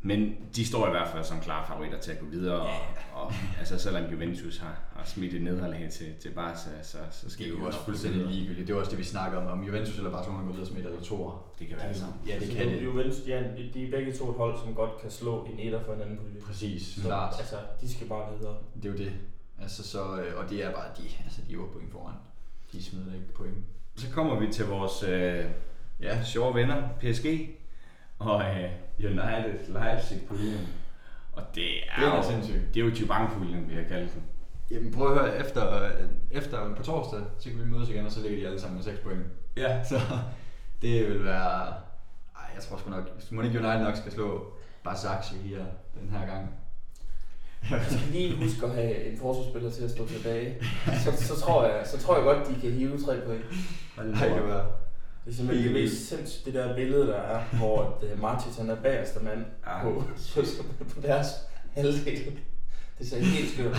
[0.06, 2.80] men de står i hvert fald som klare favoritter til at gå videre, og,
[3.14, 7.46] og altså, selvom Juventus har, har smidt et nederlag til, til Barca, så, så skal
[7.46, 8.66] det er jo også fuldstændig ligegyldigt.
[8.66, 10.84] Det var også det, vi snakkede om, om Juventus eller Barcelona går videre som et
[10.84, 12.14] eller to Det kan være det samme.
[12.26, 12.84] Ja, det kan det.
[12.84, 13.42] Juventus, ja,
[13.74, 16.16] de er begge to et hold, som godt kan slå en etter for en anden
[16.16, 16.40] pulje.
[16.40, 17.34] Præcis, så, klart.
[17.38, 18.56] Altså, de skal bare videre.
[18.74, 19.12] Det er jo det.
[19.62, 22.14] Altså, så, øh, og det er bare de, altså, de 8 point foran.
[22.72, 23.64] De smider ikke point.
[23.96, 25.44] Så kommer vi til vores øh,
[26.00, 27.26] ja, sjove venner, PSG
[28.18, 30.68] og uh, United Leipzig puljen.
[31.32, 32.74] Og det er, det er jo, sindssygt.
[32.74, 34.22] det er jo Jubang-puljen, vi har kaldt den.
[34.70, 35.90] Jamen prøv at høre, efter,
[36.30, 38.84] efter på torsdag, så kan vi mødes igen, og så ligger de alle sammen med
[38.84, 39.22] 6 point.
[39.56, 39.82] Ja.
[39.90, 40.00] Så
[40.82, 41.66] det vil være...
[42.36, 43.08] Ej, jeg tror sgu nok...
[43.44, 44.52] Ikke United nok skal slå
[44.84, 45.64] Basaksehir her
[46.00, 46.54] den her gang.
[47.70, 50.56] Jeg skal lige huske at have en forsvarsspiller til at stå tilbage.
[51.04, 53.44] Så, så, tror jeg, så tror jeg godt, de kan hive tre point.
[53.96, 54.66] Nej, det kan være.
[55.24, 58.70] Det er simpelthen det mest sindssygt, det der billede, der er, hvor uh, Martins han
[58.70, 59.44] er bagerste mand
[59.82, 61.26] på, på, på deres
[61.72, 62.38] halvdel.
[62.98, 63.76] Det ser helt skørt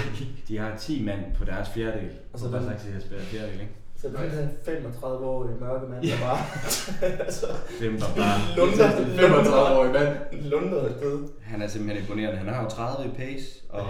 [0.47, 2.11] De har 10 mand på deres fjerdedel.
[2.33, 3.73] Og så er der sagt, at fjerdedel, ikke?
[4.05, 6.39] Så det er en 35-årig mørke mand, der bare...
[7.25, 7.47] altså,
[7.79, 8.37] der bare...
[8.57, 10.41] Lunder, 35-årig mand.
[10.41, 11.29] Lunder er død.
[11.43, 12.37] Han er simpelthen imponerende.
[12.37, 13.85] Han har jo 30 i pace, og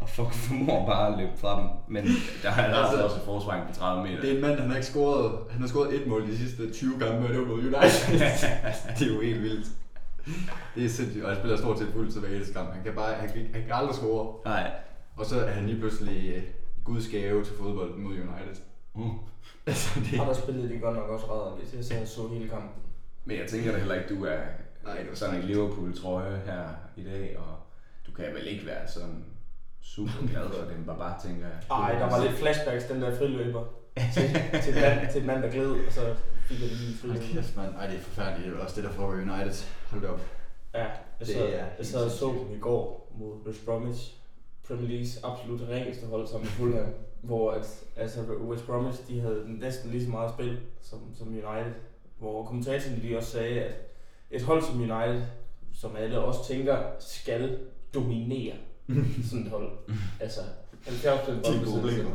[0.00, 1.68] og fuck, formår bare at løbe fra dem.
[1.88, 2.04] Men
[2.42, 4.20] der er altså, altså også et forsvar på 30 meter.
[4.20, 6.72] Det er en mand, han har ikke scoret, han har scoret et mål de sidste
[6.72, 8.18] 20 gange, og det var mod United.
[8.98, 9.66] det er jo helt vildt.
[10.74, 12.72] Det er sindssygt, og han spiller stort set fuldt tilbage i det kamp.
[12.72, 14.34] Han kan, bare, han, kan, han kan aldrig score.
[14.44, 14.70] Nej.
[15.16, 16.42] Og så er han lige pludselig uh,
[16.84, 18.56] Guds gave til fodbold mod United.
[18.96, 19.18] Mm.
[19.66, 20.20] altså, det...
[20.20, 21.74] Og der spillede de godt nok også rædderligt.
[21.74, 22.82] Jeg så, så hele kampen.
[23.24, 24.38] Men jeg tænker da heller ikke, du er
[24.86, 27.56] Nej, det sådan en Liverpool-trøje her i dag, og
[28.06, 29.24] du kan vel ikke være sådan
[29.80, 31.46] super glad for den var bare tænker...
[31.70, 33.64] Ej, der var lidt flashbacks, den der friløber
[34.14, 34.22] til,
[34.64, 36.14] til, en mand, til en mand, der gled, og så
[36.48, 37.20] fik jeg lige friløber.
[37.20, 37.74] Hold kæft, mand.
[37.74, 38.52] Ej, det er forfærdeligt.
[38.52, 39.66] Det er også det, der får United.
[39.90, 40.20] Hold op.
[40.74, 40.86] Ja,
[41.20, 44.12] jeg så, det er jeg så, så dem i går mod West Bromwich.
[44.66, 46.94] Premier Leagues absolut ringeste hold sammen med Fulham,
[47.26, 51.72] hvor at, altså West Bromwich de havde næsten lige så meget spil som, som United,
[52.18, 53.74] hvor kommentatorerne lige også sagde, at
[54.30, 55.22] et hold som United,
[55.74, 57.58] som alle også tænker, skal
[57.94, 58.54] dominere
[59.30, 59.70] sådan et hold.
[60.20, 60.40] Altså,
[60.84, 62.10] 70 procent problemer.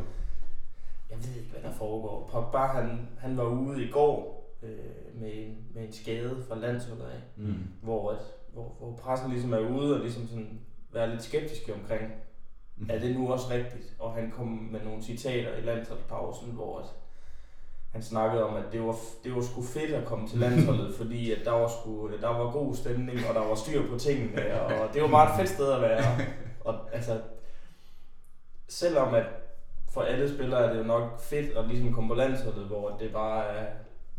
[1.10, 2.30] Jeg ved ikke, hvad der foregår.
[2.32, 7.04] Pogba, han, han var ude i går øh, med, en, med en skade fra landsholdet
[7.04, 7.56] af, mm.
[7.82, 8.20] hvor, at,
[8.54, 10.60] hvor, hvor pressen ligesom er ude og ligesom sådan
[10.94, 12.12] være lidt skeptiske omkring.
[12.90, 13.94] Er det nu også rigtigt?
[14.00, 16.86] Og han kom med nogle citater i landsholdspausen, hvor at,
[17.92, 21.32] han snakkede om, at det var, det var sgu fedt at komme til landsholdet, fordi
[21.32, 24.94] at der, var sgu, der var god stemning, og der var styr på tingene, og
[24.94, 26.04] det var bare et fedt sted at være.
[26.66, 27.22] Og altså,
[28.68, 29.26] selvom at
[29.90, 33.14] for alle spillere er det jo nok fedt at ligesom komme på landsholdet, hvor det
[33.14, 33.66] bare er,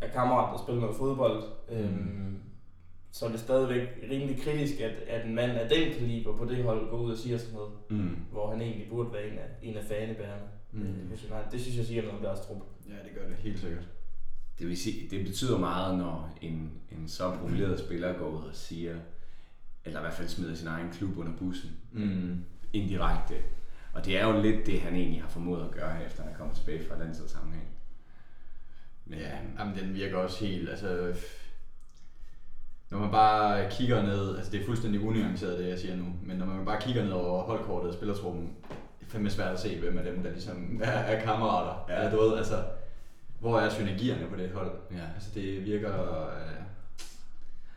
[0.01, 1.75] er kammerat, der spiller noget fodbold, mm.
[1.75, 2.39] øhm,
[3.13, 6.63] så er det stadigvæk rimelig kritisk, at, at en mand af den kaliber på det
[6.63, 8.15] hold går ud og siger sådan noget, mm.
[8.31, 10.43] hvor han egentlig burde være en af, en af fanebærerne.
[10.71, 10.81] Mm.
[10.81, 12.57] Øh, det synes jeg siger noget om deres trup.
[12.89, 13.83] Ja, det gør det helt sikkert.
[14.59, 18.55] Det vil sige, det betyder meget, når en, en så profileret spiller går ud og
[18.55, 18.95] siger,
[19.85, 21.69] eller i hvert fald smider sin egen klub under bussen.
[21.91, 22.43] Mm.
[22.73, 23.35] Indirekte.
[23.93, 26.37] Og det er jo lidt det, han egentlig har formået at gøre, efter han er
[26.37, 27.67] kommet tilbage fra den sammenhæng.
[29.05, 31.13] Men, ja, jamen, den virker også helt, altså...
[32.93, 36.37] Når man bare kigger ned, altså det er fuldstændig unuanceret det jeg siger nu, men
[36.37, 38.53] når man bare kigger ned over holdkortet og spillertruppen,
[38.99, 41.85] det er fandme svært at se, hvem af dem, der ligesom er, er kammerater.
[41.89, 41.95] Ja.
[41.95, 42.63] Eller, du ved, altså,
[43.39, 44.71] hvor er synergierne på det hold?
[44.91, 45.05] Ja.
[45.15, 45.93] Altså det virker,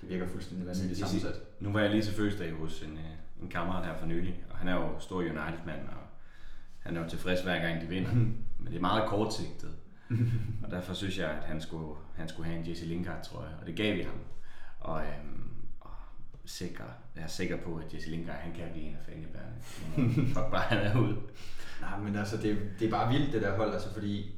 [0.01, 1.41] det virker fuldstændig vanvittigt sammensat.
[1.61, 4.57] Nu var jeg lige til fødselsdag hos en, øh, en kammerat her for nylig, og
[4.57, 6.03] han er jo stor United-mand, og
[6.79, 8.15] han er jo tilfreds hver gang de vinder.
[8.59, 9.71] Men det er meget kortsigtet.
[10.65, 13.53] og derfor synes jeg, at han skulle, han skulle have en Jesse Lingard, tror jeg,
[13.61, 14.19] og det gav vi ham.
[14.87, 15.91] Og, øhm, og
[16.45, 16.85] sikker,
[17.17, 19.57] jeg er sikker på, at Jesse Lingard han kan blive en af fangebærene.
[20.35, 21.17] Fuck bare han er ude.
[21.81, 24.33] Nej, men altså, det, det er bare vildt det der hold, altså fordi...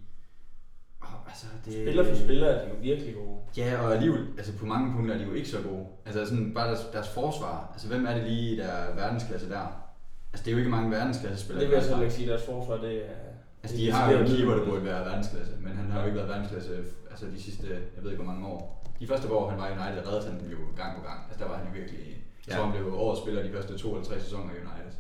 [1.01, 3.39] Oh, altså, det, spiller for spiller er de jo virkelig gode.
[3.57, 5.87] Ja, og alligevel, altså på mange punkter er de jo ikke så gode.
[6.07, 7.71] Altså sådan, bare deres, deres forsvar.
[7.73, 9.89] Altså hvem er det lige der er verdensklasse der?
[10.33, 11.61] Altså det er jo ikke mange verdensklasse spillere.
[11.61, 13.15] Det vil jeg så ikke sige, deres forsvar det er...
[13.63, 16.17] Altså de har jo en keeper, der burde være verdensklasse, men han har jo ikke
[16.17, 18.78] været verdensklasse altså de sidste, jeg ved ikke hvor mange år.
[19.01, 21.21] De første år, han var i United, reddede han jo gang på gang.
[21.29, 22.53] Altså der var han jo virkelig, ja.
[22.53, 24.93] så han blev årets spiller de første to eller tre sæsoner i United.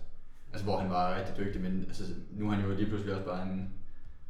[0.52, 3.26] Altså hvor han var rigtig dygtig, men altså, nu er han jo lige pludselig også
[3.26, 3.74] bare en,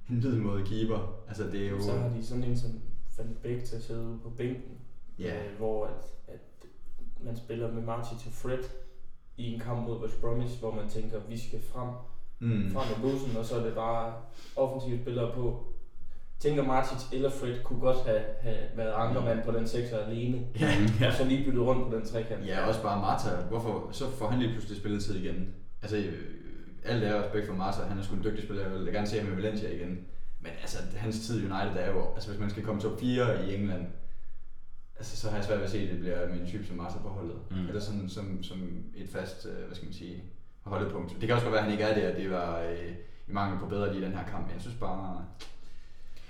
[0.09, 1.01] en middelmåde keeper.
[1.29, 1.83] Altså det er jo...
[1.83, 2.71] Så har de sådan en som
[3.19, 4.79] Van Beek til at sidde ude på bænken,
[5.19, 5.37] ja.
[5.37, 6.41] øh, hvor at, at
[7.21, 8.65] man spiller med Martin til Fred
[9.37, 11.89] i en kamp mod West Bromwich, hvor man tænker, vi skal frem,
[12.39, 12.71] mm.
[12.71, 14.15] frem med bussen, og så er det bare
[14.57, 15.73] offensive spillere på.
[16.41, 20.71] Tænker Martin eller Fred kunne godt have, have været ankermand på den sekser alene, ja,
[21.01, 21.07] ja.
[21.07, 22.47] og så lige byttet rundt på den trekant.
[22.47, 23.29] Ja, også bare Marta.
[23.49, 23.89] Hvorfor?
[23.93, 25.55] Så får han lige pludselig spilletid igen.
[25.83, 26.15] Altså, øh,
[26.85, 29.21] alt er respekt for Marta, han er sgu en dygtig spiller, jeg vil gerne se
[29.21, 29.99] ham i Valencia igen.
[30.41, 33.47] Men altså, hans tid i United er jo, altså hvis man skal komme top 4
[33.47, 33.87] i England,
[34.99, 36.77] altså, så har jeg svært ved at se, at det bliver med en type som
[36.77, 37.37] Marta på holdet.
[37.51, 37.67] Mm.
[37.69, 40.23] Eller sådan som, som et fast, øh, hvad skal man sige,
[40.61, 41.11] holdepunkt.
[41.11, 42.93] Det kan også godt være, at han ikke er det, at det var øh,
[43.29, 45.25] i mangel på bedre lige den her kamp, men jeg synes bare,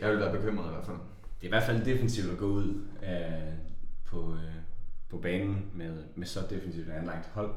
[0.00, 0.96] jeg vil være bekymret i hvert fald.
[1.40, 3.54] Det er i hvert fald defensivt at gå ud øh,
[4.04, 4.54] på, øh,
[5.08, 7.54] på banen med, med så defensivt anlagt hold.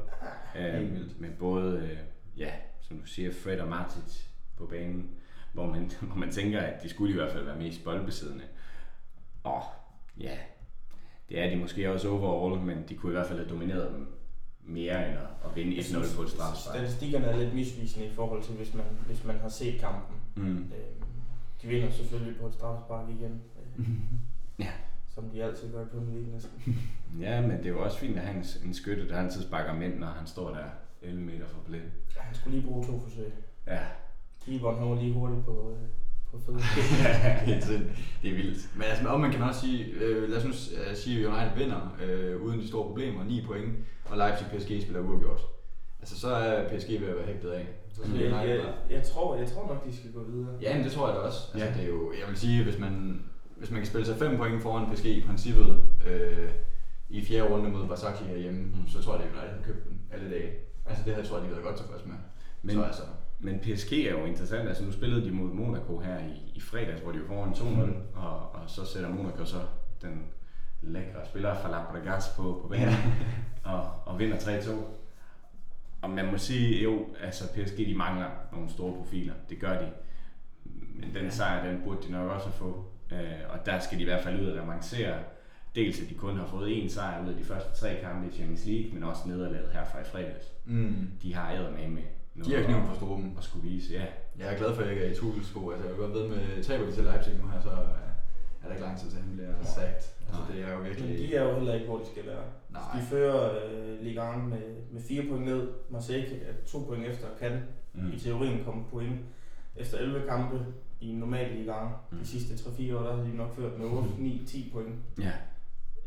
[0.58, 1.98] Øh, med både, øh,
[2.38, 2.50] ja,
[2.80, 4.22] som du siger, Fred og Martic
[4.56, 5.10] på banen,
[5.52, 8.44] hvor man, hvor man tænker, at de skulle i hvert fald være mest boldbesiddende.
[9.44, 9.62] Og
[10.20, 10.36] ja,
[11.28, 14.06] det er de måske også overall, men de kunne i hvert fald have domineret dem
[14.64, 16.76] mere end at, vinde 1-0 på et straffespark.
[16.76, 20.16] Statistikkerne er lidt misvisende i forhold til, hvis man, hvis man har set kampen.
[20.36, 20.58] Mm.
[20.58, 21.02] Øh,
[21.62, 23.42] de vinder selvfølgelig på et straffespark igen.
[23.78, 23.86] Øh,
[24.64, 24.70] ja.
[25.14, 26.78] Som de altid gør på en League næsten.
[27.20, 29.74] ja, men det er jo også fint at have en, en skytte, der altid sparker
[29.74, 30.64] mænd, når han står der
[31.02, 31.78] 11 meter fra blæ.
[32.16, 33.32] Ja, han skulle lige bruge to forsøg.
[33.66, 33.80] Ja.
[34.44, 35.88] Keeperen han var lige hurtigt på, øh,
[36.30, 36.54] på fed.
[38.22, 38.76] det er vildt.
[38.76, 41.56] Men altså, om man kan også sige, øh, lad os nu uh, sige, at United
[41.58, 45.40] vinder øh, uden de store problemer, 9 point, og Leipzig PSG spiller uafgjort.
[46.02, 47.66] Altså så er PSG ved at være hægtet af.
[47.92, 50.54] Så jeg, jeg, jeg, jeg, tror, jeg tror nok, de skal gå videre.
[50.62, 51.40] Ja, men det tror jeg da også.
[51.54, 51.74] Altså, ja.
[51.74, 53.22] det er jo, jeg vil sige, hvis man,
[53.56, 56.50] hvis man kan spille sig 5 point foran PSG i princippet øh,
[57.08, 58.88] i fjerde runde mod Basaksehir herhjemme, mm.
[58.88, 60.50] så tror jeg, at United har købt den alle dage.
[60.86, 62.14] Altså det havde jeg tror jeg, de været godt tilfreds med.
[62.62, 63.02] Men, så, altså,
[63.40, 64.68] men PSG er jo interessant.
[64.68, 67.64] Altså nu spillede de mod Monaco her i, i fredags, hvor de var foran 2-0,
[67.64, 67.94] mm.
[68.14, 69.60] og, og så sætter Monaco så
[70.02, 70.22] den
[70.82, 72.94] lækre spiller fra Labregas på, på banen
[73.64, 74.70] og, og vinder 3-2.
[76.02, 79.34] Og man må sige, jo, altså PSG de mangler nogle store profiler.
[79.50, 79.88] Det gør de.
[80.94, 82.84] Men den sejr, den burde de nok også få.
[83.12, 85.18] Øh, og der skal de i hvert fald ud og revancere.
[85.74, 88.34] Dels at de kun har fået én sejr ud af de første tre kampe i
[88.34, 90.46] Champions League, men også nederlaget herfra i fredags.
[90.64, 91.10] Mm.
[91.22, 92.02] De har æder med med
[92.44, 93.34] de har kniven på struben.
[93.36, 94.04] Og skulle vise, ja.
[94.38, 95.70] Jeg er glad for, at jeg ikke er i Tuchels sko.
[95.70, 97.70] Altså, jeg kan godt ved med, taber de til Leipzig nu her, så
[98.62, 100.02] er der ikke lang tid til, at han bliver sagt.
[100.26, 101.08] Altså, det er jo virkelig...
[101.08, 102.44] Men de er jo heller ikke, hvor de skal være.
[102.70, 102.82] Nej.
[102.94, 105.68] De fører øh, Ligue 1 med, med fire point ned.
[105.90, 107.62] Marseille er to point efter kan
[107.94, 108.12] mm.
[108.12, 109.20] i teorien komme point
[109.76, 110.66] efter 11 kampe
[111.00, 111.88] i en normal Ligue 1.
[112.10, 112.18] Mm.
[112.18, 114.94] De sidste 3-4 år, der har de nok ført med 8, 9, 10 point.
[115.18, 115.32] Ja.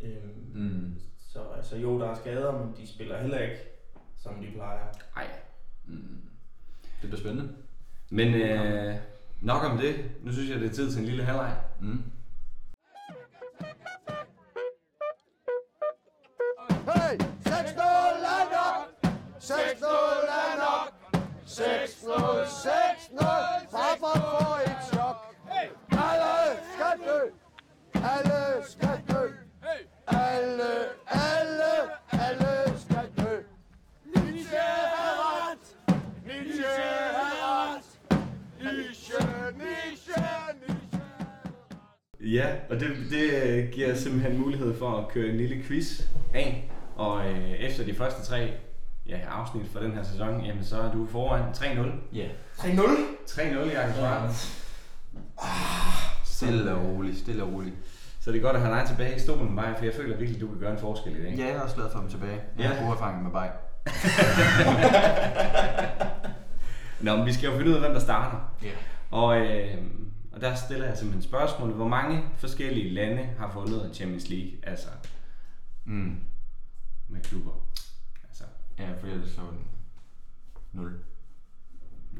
[0.01, 0.95] Øhm, mm.
[1.17, 3.57] Så altså, jo, der er skader, men de spiller heller ikke,
[4.17, 4.85] som de plejer.
[5.15, 5.27] Nej,
[5.87, 6.21] Mm.
[7.01, 7.49] Det bliver spændende.
[8.09, 8.95] Men øh,
[9.41, 9.95] nok om det.
[10.23, 11.57] Nu synes jeg, det er tid til en lille halvleg.
[11.81, 12.03] Mm.
[16.85, 17.17] Hey!
[17.45, 17.81] 6-0
[18.35, 18.85] er nok!
[19.39, 19.85] 6-0
[20.41, 20.89] er nok!
[21.45, 23.71] 6-0, 6-0!
[23.71, 24.34] Farfar får et
[42.35, 46.01] Ja, og det, det giver simpelthen mulighed for at køre en lille quiz
[46.33, 46.71] af.
[46.95, 48.51] Og øh, efter de første tre
[49.07, 51.89] ja, afsnit for den her sæson, jamen så er du foran 3-0.
[52.13, 52.27] Ja.
[52.57, 52.81] 3-0?
[53.27, 54.59] 3-0, Jakob Svart.
[55.37, 55.47] Ah,
[56.25, 57.75] stille og roligt, stille og roligt.
[58.19, 60.35] Så det er godt at have dig tilbage i stolen, Maja, for jeg føler virkelig,
[60.35, 61.33] at du kan gøre en forskel i dag.
[61.37, 62.39] Ja, jeg er også glad for at tilbage.
[62.57, 62.67] Jeg ja.
[62.67, 63.47] har gode erfaringer med Bay.
[67.05, 68.55] Nå, men vi skal jo finde ud af, hvem der starter.
[68.63, 68.69] Ja.
[69.11, 69.77] Og, øh,
[70.35, 74.51] og der stiller jeg simpelthen spørgsmålet, hvor mange forskellige lande har fundet Champions League?
[74.63, 74.87] Altså,
[75.85, 76.23] mm.
[77.07, 77.51] med klubber.
[78.23, 78.43] Altså,
[78.79, 79.67] Ja, for ellers så var den
[80.71, 80.99] 0.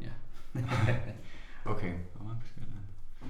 [0.01, 0.09] ja.
[1.65, 3.27] Okay, hvor mange skal der?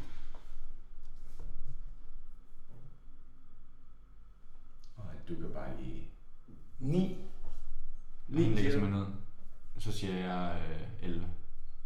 [4.98, 6.10] Og du kan bare lige...
[6.80, 6.98] 9.
[6.98, 7.18] Lige
[8.28, 9.08] Lige lægger siger simpelthen ned.
[9.78, 10.62] Så siger jeg
[11.02, 11.28] øh, 11.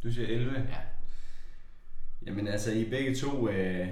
[0.04, 0.60] Du siger 11?
[0.70, 0.82] Ja.
[2.30, 3.88] Jamen altså, I er begge to øh,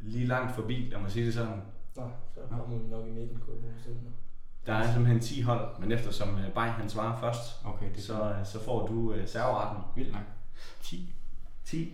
[0.00, 1.62] lige langt forbi, lad mig sige det sådan.
[1.96, 4.12] Nå, så kommer vi nok i midten, kunne jeg mig.
[4.66, 8.02] Der er simpelthen 10 hold, men eftersom øh, Bay han svarer først, Okay, det er
[8.02, 9.84] så, øh, så får du øh, serveretten.
[9.96, 10.22] vildt nok.
[10.82, 11.14] 10.
[11.64, 11.78] 10.
[11.78, 11.90] Det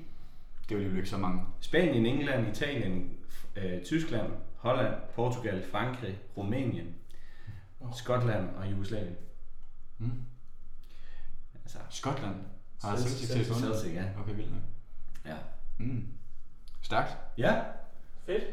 [0.70, 1.42] var alligevel ikke så mange.
[1.60, 3.12] Spanien, England, Italien,
[3.56, 6.94] øh, Tyskland, Holland, Portugal, Frankrig, Rumænien,
[7.80, 7.86] Nå.
[7.92, 9.16] Skotland og Jugoslavien.
[9.98, 10.22] Mm.
[11.54, 12.36] Altså, Skotland.
[12.82, 13.46] Har jeg Celtic, til at?
[13.46, 14.04] Celtic, ja.
[14.20, 14.62] Okay, vildt nok.
[15.26, 15.36] ja.
[15.80, 16.06] Mm.
[16.82, 17.16] Stærkt.
[17.38, 17.60] Ja,
[18.26, 18.44] Fedt.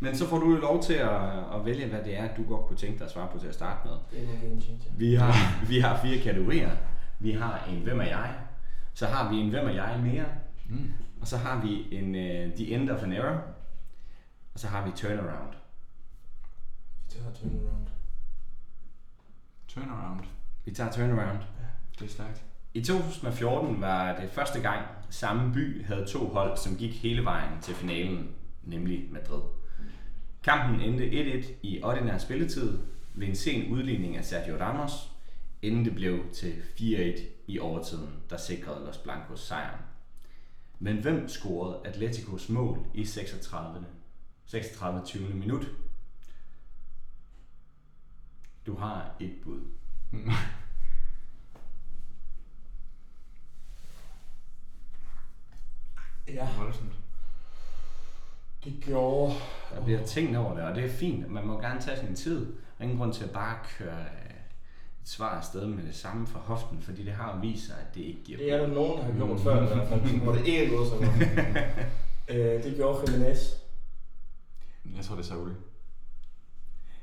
[0.00, 2.66] men så får du jo lov til at, at vælge, hvad det er, du godt
[2.66, 3.96] kunne tænke dig at svare på til at starte med.
[4.10, 4.84] Det er en game changer.
[4.96, 5.34] Vi har,
[5.70, 6.70] vi har fire kategorier.
[7.18, 8.34] Vi har en Hvem er jeg?
[8.94, 10.24] Så har vi en Hvem er jeg mere?
[10.68, 10.92] Mm.
[11.20, 13.40] Og så har vi en uh, The End of an Era.
[14.54, 15.52] Og så har vi Turnaround.
[17.06, 17.86] Vi tager turnaround.
[19.68, 20.24] Turnaround.
[20.64, 21.38] Vi tager Turnaround.
[21.98, 22.44] Det er stærkt.
[22.76, 27.60] I 2014 var det første gang, samme by havde to hold, som gik hele vejen
[27.62, 29.42] til finalen, nemlig Madrid.
[30.42, 32.78] Kampen endte 1-1 i ordinær spilletid
[33.14, 34.92] ved en sen udligning af Sergio Ramos,
[35.62, 39.80] inden det blev til 4-1 i overtiden, der sikrede Los Blancos sejren.
[40.78, 43.86] Men hvem scorede Atleticos mål i 36.
[44.46, 45.02] 36.
[45.04, 45.34] 20.
[45.34, 45.66] minut?
[48.66, 49.60] Du har et bud.
[56.28, 56.92] Ja, Voldsomt.
[58.64, 59.34] det gjorde...
[59.74, 61.30] Der bliver tænkt over det, og det er fint.
[61.30, 62.46] Man må gerne tage sin tid.
[62.46, 64.30] Der er ingen grund til at bare køre øh,
[65.02, 68.00] et svar afsted med det samme fra hoften, fordi det har vist sig, at det
[68.00, 70.46] ikke giver Det er der nogen, der har gjort før i hvert fald, hvor det
[70.46, 71.08] ikke er gået så godt.
[72.28, 73.38] øh, det gjorde Jimenez.
[74.96, 75.48] Jeg tror, det er Saul.
[75.48, 75.56] Jeg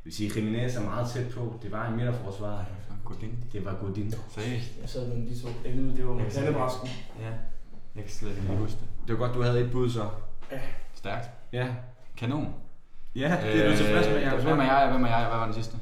[0.03, 1.59] vil sige, at Jimenez er meget tæt på.
[1.61, 2.65] Det var en midterforsvar.
[3.05, 3.43] Godin.
[3.53, 4.13] Det var Godin.
[4.29, 4.71] Seriøst?
[4.81, 5.47] Jeg sad mellem de to.
[5.63, 6.89] Det, var med pandebræsken.
[7.19, 7.31] Ja.
[7.95, 8.87] Jeg kan slet ikke lige huske det.
[9.07, 10.09] Det var godt, du havde et bud så.
[10.93, 11.29] Stærkt.
[11.51, 11.75] Ja.
[12.17, 12.53] Kanon.
[13.15, 14.39] Ja, det er du tilfreds med, Øh, Jacob.
[14.39, 15.27] Hvem er jeg, og hvem er jeg?
[15.27, 15.77] Hvad var den sidste?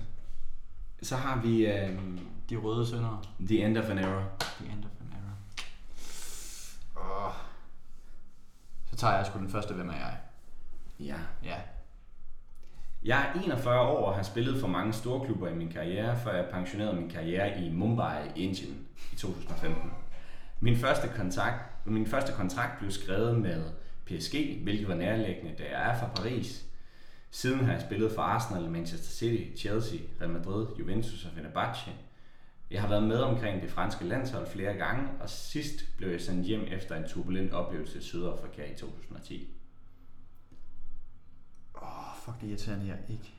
[1.02, 2.20] Så har vi øhm,
[2.50, 3.26] De røde sønder.
[3.48, 4.24] The End of an Era.
[4.40, 5.34] The end of an era.
[6.96, 7.34] Oh.
[8.92, 10.18] Så tager jeg sgu den første, hvem er jeg?
[11.00, 11.16] Ja.
[11.44, 11.56] Ja.
[13.04, 16.36] Jeg er 41 år og har spillet for mange store klubber i min karriere, før
[16.36, 19.92] jeg pensionerede min karriere i Mumbai, Indien i 2015.
[20.60, 23.64] Min første, kontrakt, min første kontrakt blev skrevet med
[24.06, 26.66] PSG, hvilket var nærliggende, da jeg er fra Paris.
[27.32, 31.92] Siden har jeg spillet for Arsenal, Manchester City, Chelsea, Real Madrid, Juventus og Fenerbahce.
[32.72, 36.46] Jeg har været med omkring det franske landshold flere gange, og sidst blev jeg sendt
[36.46, 39.50] hjem efter en turbulent oplevelse i Sydafrika i 2010.
[41.76, 43.34] Åh, oh, fuck det er irriterende, jeg ikke.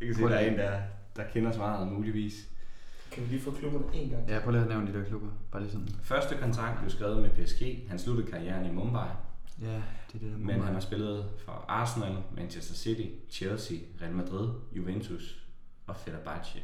[0.00, 0.80] Jeg kan se, der er en, der,
[1.16, 2.51] der kender svaret muligvis.
[3.14, 4.28] Kan vi lige få klubberne en gang?
[4.28, 5.28] Ja, prøv lige at nævne de der klubber.
[5.52, 5.88] Bare lige sådan.
[6.02, 7.88] Første kontrakt blev skrevet med PSG.
[7.88, 9.08] Han sluttede karrieren i Mumbai,
[9.60, 9.74] Ja, det
[10.14, 15.46] er det der men han har spillet for Arsenal, Manchester City, Chelsea, Real Madrid, Juventus
[15.86, 16.62] og Fenerbahce.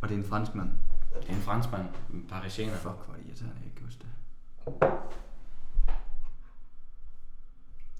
[0.00, 0.70] Og det er en franskmand.
[1.22, 2.74] Det er en franskmand, en parisiener.
[2.74, 4.08] Fuck, hvor er det irriterende, jeg ikke huske det.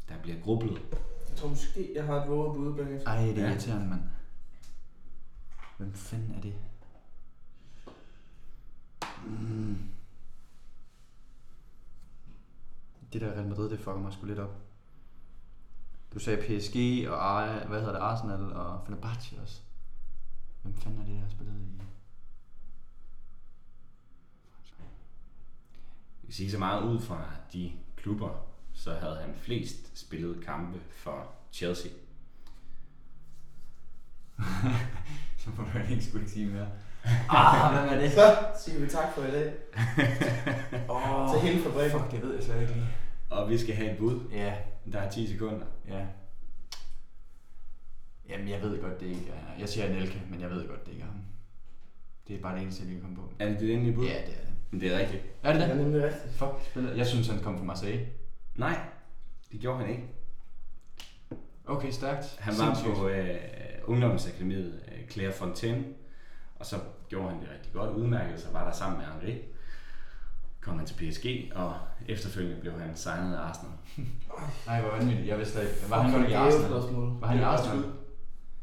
[0.09, 0.83] Der bliver grublet.
[1.29, 3.09] Jeg tror måske, jeg har et våget bud bagefter.
[3.11, 3.51] Ej, det er Ja.
[3.51, 4.01] irriterende, mand.
[5.79, 6.55] Hvem fanden er det?
[9.27, 9.79] Mm.
[13.13, 14.57] Det der Real Madrid, det fucker mig sgu lidt op.
[16.15, 19.61] Du sagde PSG og Ar- hvad hedder det, Arsenal og Fenerbahce også.
[20.63, 21.67] Hvem fanden er det, der har spillet i?
[26.23, 30.81] Jeg kan sige så meget ud fra de klubber, så havde han flest spillet kampe
[30.91, 31.91] for Chelsea.
[35.39, 36.69] Så må du ikke skulle ikke sige mere.
[37.31, 38.13] Ah, hvem er det?
[38.13, 39.53] Så siger vi tak for i dag.
[40.91, 42.01] Åh, Til hele fabrikken.
[42.01, 42.87] Fuck, det ved jeg slet ikke lige.
[43.31, 44.21] Og vi skal have et bud.
[44.33, 44.55] Ja,
[44.93, 45.67] Der er 10 sekunder.
[45.89, 46.01] ja.
[48.29, 49.61] Jamen, jeg ved godt, det ikke er...
[49.61, 51.21] Jeg siger Anelka, men jeg ved godt, det ikke er ham.
[52.29, 53.23] Det er bare det eneste, jeg kan komme på.
[53.39, 54.05] Er det det endelige bud?
[54.07, 54.49] Ja, det er det.
[54.71, 55.23] Men det er rigtigt.
[55.43, 55.85] Er det Det er det?
[55.85, 56.35] nemlig rigtigt.
[56.35, 56.95] Fuck, spiller.
[56.95, 58.07] Jeg synes, han kom fra Marseille.
[58.57, 58.79] Nej,
[59.53, 60.03] det gjorde han ikke.
[61.67, 62.37] Okay, stærkt.
[62.41, 62.97] Han var Sindssygt.
[62.97, 63.37] på øh,
[63.85, 65.85] ungdomsakademiet øh, Claire Fontaine,
[66.61, 66.77] og så
[67.09, 69.39] gjorde han det rigtig godt, udmærket sig, var der sammen med Henri.
[70.61, 71.75] Kom han til PSG, og
[72.09, 73.73] efterfølgende blev han signet af Arsenal.
[74.67, 75.29] Nej, hvor vanvittigt.
[75.29, 75.73] Jeg vidste ikke.
[75.89, 76.67] Var han godt i det jo Arsenal?
[76.67, 77.13] spørgsmål.
[77.21, 77.85] Var han i Det Arsenal?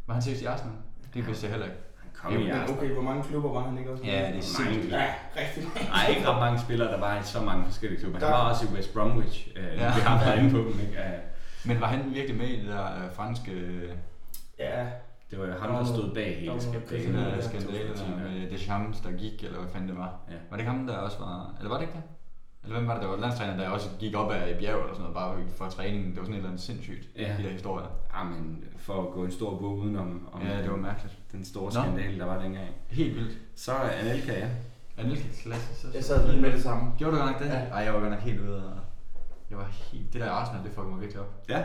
[0.08, 0.76] Var han seriøst i Arsenal?
[1.14, 1.78] Det vidste jeg heller ikke.
[1.98, 2.78] Han kom i Men Arsenal.
[2.78, 4.04] okay, hvor mange klubber var han ikke også?
[4.04, 4.92] Ja, det er sindssygt.
[4.92, 5.90] Ja, rigtig mange.
[5.90, 8.20] Nej, ikke ret mange spillere, der var i så mange forskellige klubber.
[8.20, 9.48] Han Der- var også i West Bromwich.
[9.56, 9.96] Øh, Ja.
[9.96, 10.98] Vi har været inde på dem, ikke?
[11.66, 13.90] Men var han virkelig med i det der øh, franske øh,
[14.60, 14.86] Ja,
[15.32, 17.14] Det var jo ham, der stod bag hele skandalen.
[17.16, 20.20] der ja, skandale der med Deschamps, der gik, eller hvad fanden det var?
[20.30, 20.34] Ja.
[20.50, 21.56] Var det ikke ham, der også var...
[21.58, 22.04] Eller var det ikke det?
[22.64, 24.94] Eller hvem var det, der var landstræner, der også gik op ad et bjerg eller
[24.94, 26.10] sådan noget, bare for træningen?
[26.10, 27.36] Det var sådan et eller andet sindssygt, Ja.
[27.38, 27.88] de der historier.
[28.16, 31.16] Ja, men for at gå en stor bog udenom om Ja, det var mærkeligt.
[31.32, 32.68] den store skandale, der var dengang.
[32.90, 33.38] Helt vildt.
[33.56, 34.48] Så er Anelka, ja.
[34.98, 35.76] Anelka klasse.
[35.82, 36.92] Så, jeg sad lige med det samme.
[36.98, 37.48] Gjorde du godt nok det?
[37.48, 37.60] Ja.
[37.60, 38.80] Ej, jeg var godt nok helt ude og...
[39.50, 40.14] Jeg var helt...
[40.14, 41.44] Det der Arsenal, det fuckede mig virkelig op.
[41.50, 41.64] Ja.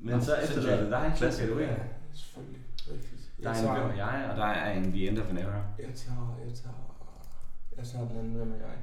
[0.00, 1.12] Men Nå, så efterlader det dig.
[1.16, 1.40] Klasse.
[1.40, 1.78] Så skal du Ja, ind.
[2.14, 2.60] Selvfølgelig.
[2.92, 3.30] Rigtigt.
[3.42, 5.62] Der er en og jeg, og der er en The End of an Era.
[5.78, 6.74] jeg tager, jeg tager,
[7.76, 8.76] jeg tager den anden, hvem er jeg?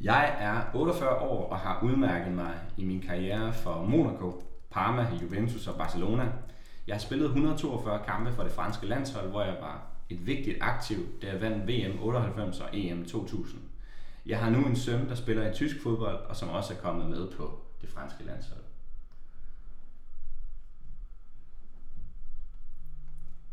[0.00, 5.66] Jeg er 48 år og har udmærket mig i min karriere for Monaco, Parma, Juventus
[5.66, 6.32] og Barcelona.
[6.86, 10.96] Jeg har spillet 142 kampe for det franske landshold, hvor jeg var et vigtigt aktiv,
[11.22, 13.60] da jeg vandt VM 98 og EM 2000.
[14.26, 17.10] Jeg har nu en søn, der spiller i tysk fodbold, og som også er kommet
[17.10, 18.60] med på det franske landshold.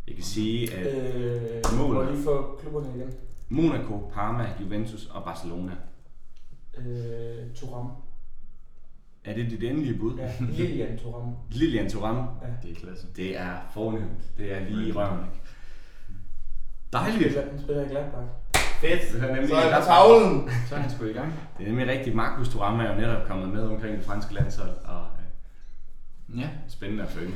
[0.07, 1.93] Jeg kan sige, at Øh, Mål.
[1.93, 3.13] må lige få klubberne igen?
[3.49, 5.71] Monaco, Parma, Juventus og Barcelona.
[6.77, 7.91] Øh, Thuram.
[9.25, 10.17] Er det dit endelige bud?
[10.17, 11.35] Ja, Lilian Thuram.
[11.51, 12.15] Lilian Thuram.
[12.17, 12.47] Ja.
[12.67, 13.07] Det er klasse.
[13.15, 14.37] Det er fornemt.
[14.37, 15.19] Det er lige i røven.
[16.93, 17.35] Dejligt.
[17.35, 18.27] Han spiller i Gladbach.
[18.81, 19.13] Fedt.
[19.13, 20.49] Det er nemlig Så er på tavlen.
[20.69, 21.33] Så er han sgu i gang.
[21.57, 22.15] Det er nemlig rigtigt.
[22.15, 25.05] Markus Thuram er jo netop kommet med omkring det franske landshold, og
[26.29, 27.33] øh, Ja, spændende at følge.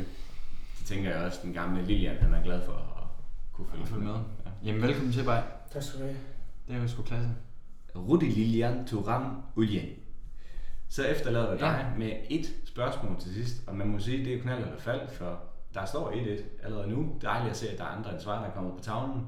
[0.92, 3.04] Tænker jeg også, den gamle Lilian, han er glad for at
[3.52, 4.14] kunne følge, følg med.
[4.14, 4.50] Ja.
[4.66, 5.42] Jamen, velkommen til, Bay.
[5.72, 6.18] Tak skal du have.
[6.68, 7.30] Det er jo sgu klasse.
[7.96, 9.90] Rudi Lilian Thuram Ulien.
[10.90, 11.58] Så efterlader Ja.
[11.58, 15.10] dig med et spørgsmål til sidst, og man må sige, det er knald eller fald,
[15.10, 15.40] for
[15.74, 17.16] der står 1-1 allerede nu.
[17.22, 19.26] Dejligt at se, at der er andre end svar, der kommer på tavlen.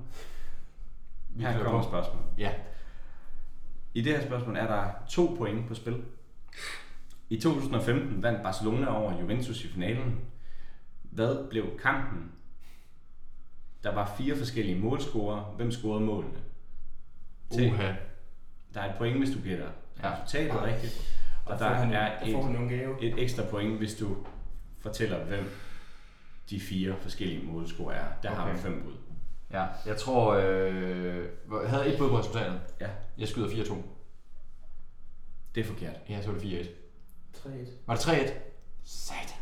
[1.30, 1.88] Vi Her kommer på.
[1.90, 2.26] spørgsmålet.
[2.38, 2.52] Ja.
[3.94, 6.02] I det her spørgsmål er der to point på spil.
[7.30, 10.20] I 2015 vandt Barcelona over Juventus i finalen.
[11.16, 12.32] Hvad blev kampen?
[13.84, 15.44] Der var fire forskellige målscorer.
[15.56, 16.34] Hvem scorede målene?
[17.52, 17.94] Til- Uha.
[18.74, 19.70] Der er et point, hvis du gætter
[20.04, 20.14] Ja.
[20.14, 21.20] resultatet rigtigt.
[21.46, 23.02] Og der får han, er der et, jo en gave.
[23.04, 24.16] et ekstra point, hvis du
[24.80, 25.50] fortæller, hvem
[26.50, 28.06] de fire forskellige målscorer er.
[28.24, 28.56] Der har Okay.
[28.56, 28.94] vi fem bud.
[29.52, 30.34] Ja, jeg tror...
[30.34, 31.30] Øh,
[31.68, 32.62] havde et bud på resultatet.
[32.82, 33.76] Ja, Jeg skyder 4-2.
[35.56, 35.96] det er forkert.
[36.10, 36.68] Ja, så var det 4-1.
[37.38, 37.70] 3-1.
[37.86, 38.32] Var det 3-1?
[38.84, 39.33] Satans.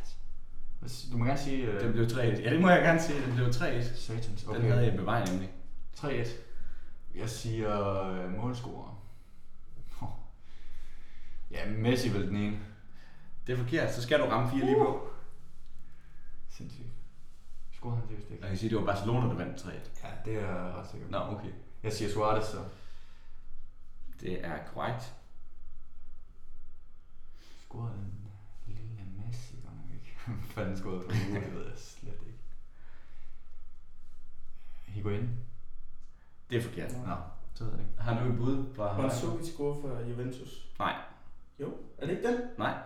[1.12, 1.66] Du må gerne sige...
[1.66, 2.18] Øh, Det blev 3-1.
[2.20, 3.22] Ja, det må jeg gerne sige.
[3.26, 3.96] Det blev 3-1.
[3.96, 5.50] Satans, Den havde jeg bevaret nemlig.
[5.98, 6.28] 3-1.
[7.16, 9.04] Jeg siger øh, målscorer.
[10.02, 10.08] Oh.
[11.52, 12.60] Ja, Messi vel den ene.
[13.48, 13.94] Det er forkert.
[13.94, 15.10] Så skal du ramme fire lige på.
[16.50, 16.88] Sindssygt.
[17.72, 18.42] Scorede han det vist ikke?
[18.42, 19.72] Jeg kan sige, det var Barcelona, der vandt 3
[20.04, 21.12] Ja, det er jeg ret sikker på.
[21.12, 21.50] Nå, okay.
[21.84, 22.58] Jeg siger Suarez så.
[24.20, 25.14] Det er korrekt.
[27.66, 28.21] Scorede den godt
[30.50, 32.40] fanden scorede på uge, det ved jeg slet ikke.
[34.88, 35.30] Higuain?
[36.50, 36.92] Det er forkert.
[37.08, 37.16] Nå,
[37.54, 38.02] så ved jeg det ikke.
[38.02, 40.68] Har du et bud fra Mandzukic scorer for Juventus.
[40.80, 40.96] Nej,
[41.60, 42.40] Jo, er det ikke den?
[42.58, 42.78] nej.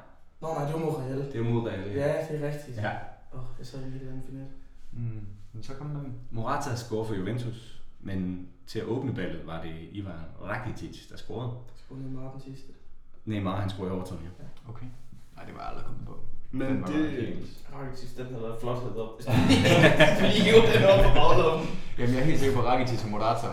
[0.41, 1.17] Nå nej, det var mod Real.
[1.17, 1.89] Det er mod Real.
[1.91, 2.77] Ja, det er rigtigt.
[2.77, 2.97] ja.
[3.33, 4.47] Åh, oh, jeg sad lige i den finet.
[4.91, 5.27] Mm.
[5.53, 6.19] Men så kom den.
[6.31, 11.57] Morata scorede for Juventus, men til at åbne ballet var det Ivan Rakitic, der scorede.
[11.75, 12.71] Skulle ned Martin sidste.
[13.25, 14.69] Neymar, han scorede overtiden, ja.
[14.69, 14.85] Okay.
[15.35, 16.15] Nej, det var jeg aldrig kommet på.
[16.51, 19.19] Men Den var det- helt- Rakitic, den havde været flot hedder op.
[20.33, 21.67] Lige hive den op på baglommen.
[21.99, 23.47] Jamen, jeg er helt sikker på Rakitic og Morata.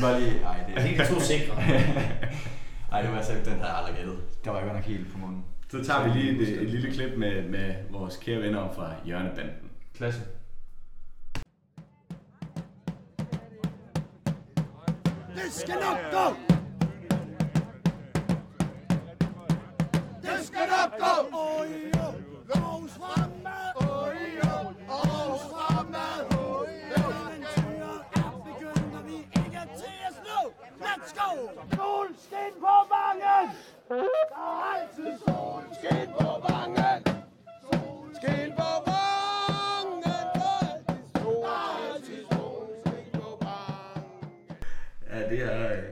[0.00, 0.40] Bare lige...
[0.40, 1.54] Ej, det Jeg fik de to sikre.
[2.92, 4.18] Ej, det var altså, den havde jeg aldrig gættet.
[4.44, 5.44] Der var godt nok helt på munden.
[5.70, 9.70] Så tager vi lige et, et lille klip med, med vores kære venner fra Hjørnebanden.
[9.96, 10.20] Klasse.
[15.34, 16.45] Det skal nok gå!
[20.98, 21.36] Gå!
[21.36, 22.06] Oj, jo,
[22.54, 23.72] Aarhus fremad!
[23.76, 24.54] Oj, jo,
[24.88, 26.20] Aarhus fremad!
[26.38, 30.40] Oj, jo, Eventyret er begyndt, og vi er ikke til at slå!
[30.84, 31.30] Let's go!
[31.76, 33.46] Solskin på vangen!
[33.88, 33.94] Der
[34.36, 37.00] er altid solskin på vangen!
[37.62, 40.04] Solskin på vangen!
[40.04, 40.50] Er
[41.26, 41.98] er
[42.38, 43.46] solskin på!
[45.10, 45.82] Ja, det er,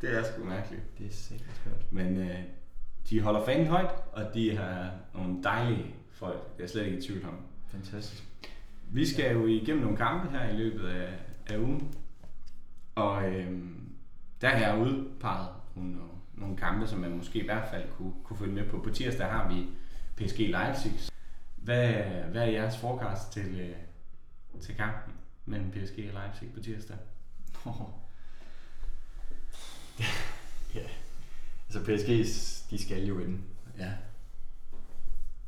[0.00, 0.98] det er sgu mærkeligt.
[0.98, 1.92] Det er sikkert skørt.
[1.92, 2.38] Men øh,
[3.12, 6.56] de holder fanen højt, og de har nogle dejlige folk.
[6.56, 7.36] Det er slet ikke i tvivl om.
[7.68, 8.24] Fantastisk.
[8.88, 11.12] Vi skal jo igennem nogle kampe her i løbet af,
[11.46, 11.94] af ugen.
[12.94, 13.92] Og øhm,
[14.40, 15.96] der har jeg udpeget nogle,
[16.34, 18.78] nogle kampe, som man måske i hvert fald kunne, kunne følge med på.
[18.78, 19.66] På tirsdag har vi
[20.16, 20.92] PSG Leipzig.
[21.56, 21.92] Hvad,
[22.30, 23.76] hvad er jeres forecast til, øh,
[24.60, 25.14] til kampen
[25.46, 26.96] mellem PSG og Leipzig på tirsdag?
[30.74, 30.86] ja.
[31.74, 32.08] Altså PSG,
[32.70, 33.38] de skal jo vinde.
[33.78, 33.90] Ja.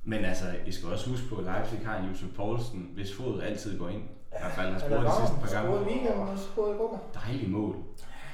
[0.05, 3.43] Men altså, I skal også huske på, at Leipzig har en Josef Poulsen, hvis fod
[3.43, 4.03] altid går ind.
[4.03, 5.87] I hvert fald har Han scoret de sidste par Scoret i gange.
[5.87, 7.11] weekenden og scoret i går.
[7.15, 7.77] Dejlig mål.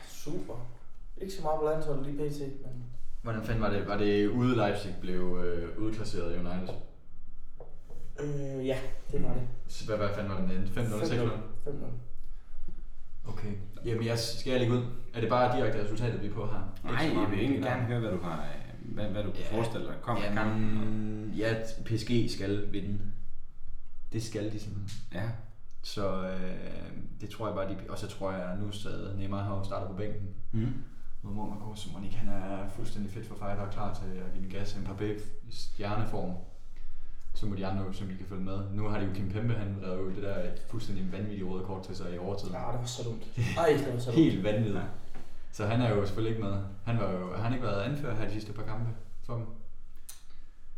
[0.09, 0.55] Super.
[1.20, 2.84] Ikke så meget på landsholdet lige pt, men
[3.22, 3.86] Hvordan fanden var det?
[3.86, 6.74] Var det ude Leipzig blev øh, udklasseret af United?
[8.20, 8.78] øh, ja,
[9.12, 9.43] det var det.
[9.68, 10.64] Så Hvad, hvad fanden var den?
[10.76, 11.68] 5-0, 6-0?
[11.68, 11.70] 5-0.
[13.33, 13.53] Okay.
[13.85, 14.83] Jamen, jeg skal jeg lægge ud.
[15.14, 16.74] Er det bare direkte resultatet, vi er på her?
[16.85, 18.45] Nej, jeg vil egentlig gerne høre, hvad du har,
[18.85, 19.57] hvad, hvad du kunne Ja.
[19.57, 21.33] forestille dig kommer i kampen.
[21.37, 21.55] Ja,
[21.85, 22.99] PSG skal vinde.
[24.12, 24.91] Det skal de simpelthen.
[25.14, 25.28] Ja,
[25.83, 27.76] Så øh, det tror jeg bare, de...
[27.89, 30.28] Og så tror jeg, nu sad Neymar har jo startet på bænken.
[30.53, 30.66] mm.
[31.22, 34.43] Mod Monaco, så Monique han er fuldstændig fit for fight og klar til at give
[34.45, 34.74] den gas.
[34.74, 35.20] Mbappé
[35.51, 36.35] stjerneform.
[37.41, 38.59] Så må de andre jo, som vi kan følge med.
[38.72, 41.82] Nu har de jo Kim Pembe, han rev jo det der fuldstændig vanvittige røde kort
[41.82, 42.51] til sig i overtid.
[42.51, 43.22] Ja, det var så dumt.
[43.59, 44.22] Ej, det var så dumt.
[44.22, 44.76] Helt vanvittigt.
[44.76, 44.82] Ja.
[45.53, 46.59] Så han er jo selvfølgelig ikke med.
[46.84, 48.91] Han var jo, har han ikke været anfører her de sidste par kampe
[49.26, 49.47] for dem?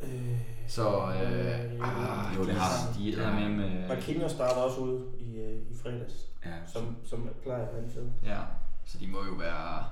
[0.02, 0.38] Øh,
[0.68, 3.88] Så øh, ah, jo, det har de er med med...
[3.88, 6.50] Marquinhos starter også ud i, øh, i fredags, ja.
[6.66, 8.06] som, som plejer at være anfører.
[8.24, 8.40] Ja,
[8.84, 9.84] så de må jo være...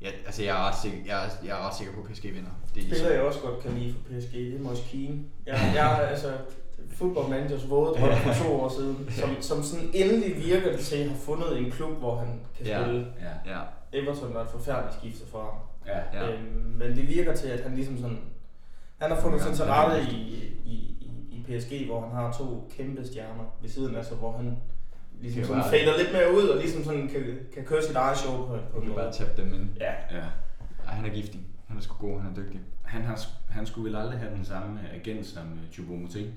[0.00, 2.24] Ja, altså jeg er ret sikker, jeg er, jeg er ret sikker på, at PSG
[2.24, 2.50] vinder.
[2.74, 5.18] Det er Spiller jeg også godt kan lide for PSG, det er Moise Keane.
[5.46, 6.32] Jeg, jeg er altså
[6.90, 10.96] football managers våde drøm for to år siden, som, som sådan endelig virker det til
[10.96, 12.82] at have fundet en klub, hvor han kan Ja.
[12.82, 13.06] spille.
[13.20, 13.60] Ja, Ja,
[13.92, 15.58] Everton var et forfærdeligt skifte for ham.
[15.86, 16.20] ja.
[16.26, 16.32] ja.
[16.32, 18.18] Øhm, men det virker til, at han ligesom sådan...
[18.98, 20.14] Han har fundet sig til rette i,
[20.64, 24.32] i, i, i PSG, hvor han har to kæmpe stjerner ved siden af sig, hvor
[24.36, 24.56] han
[25.24, 27.22] ligesom Kan sådan bare- fader lidt mere ud, og ligesom sådan kan,
[27.54, 29.66] kan køre sit eget show på, på kan bare tabe dem ind.
[29.80, 30.24] Ja, ja.
[30.88, 31.40] Ej, han er giftig.
[31.68, 32.60] Han er sgu god, han er dygtig.
[32.82, 36.26] Han, har, han skulle vel aldrig have den samme agent som uh, Choupo-Moting.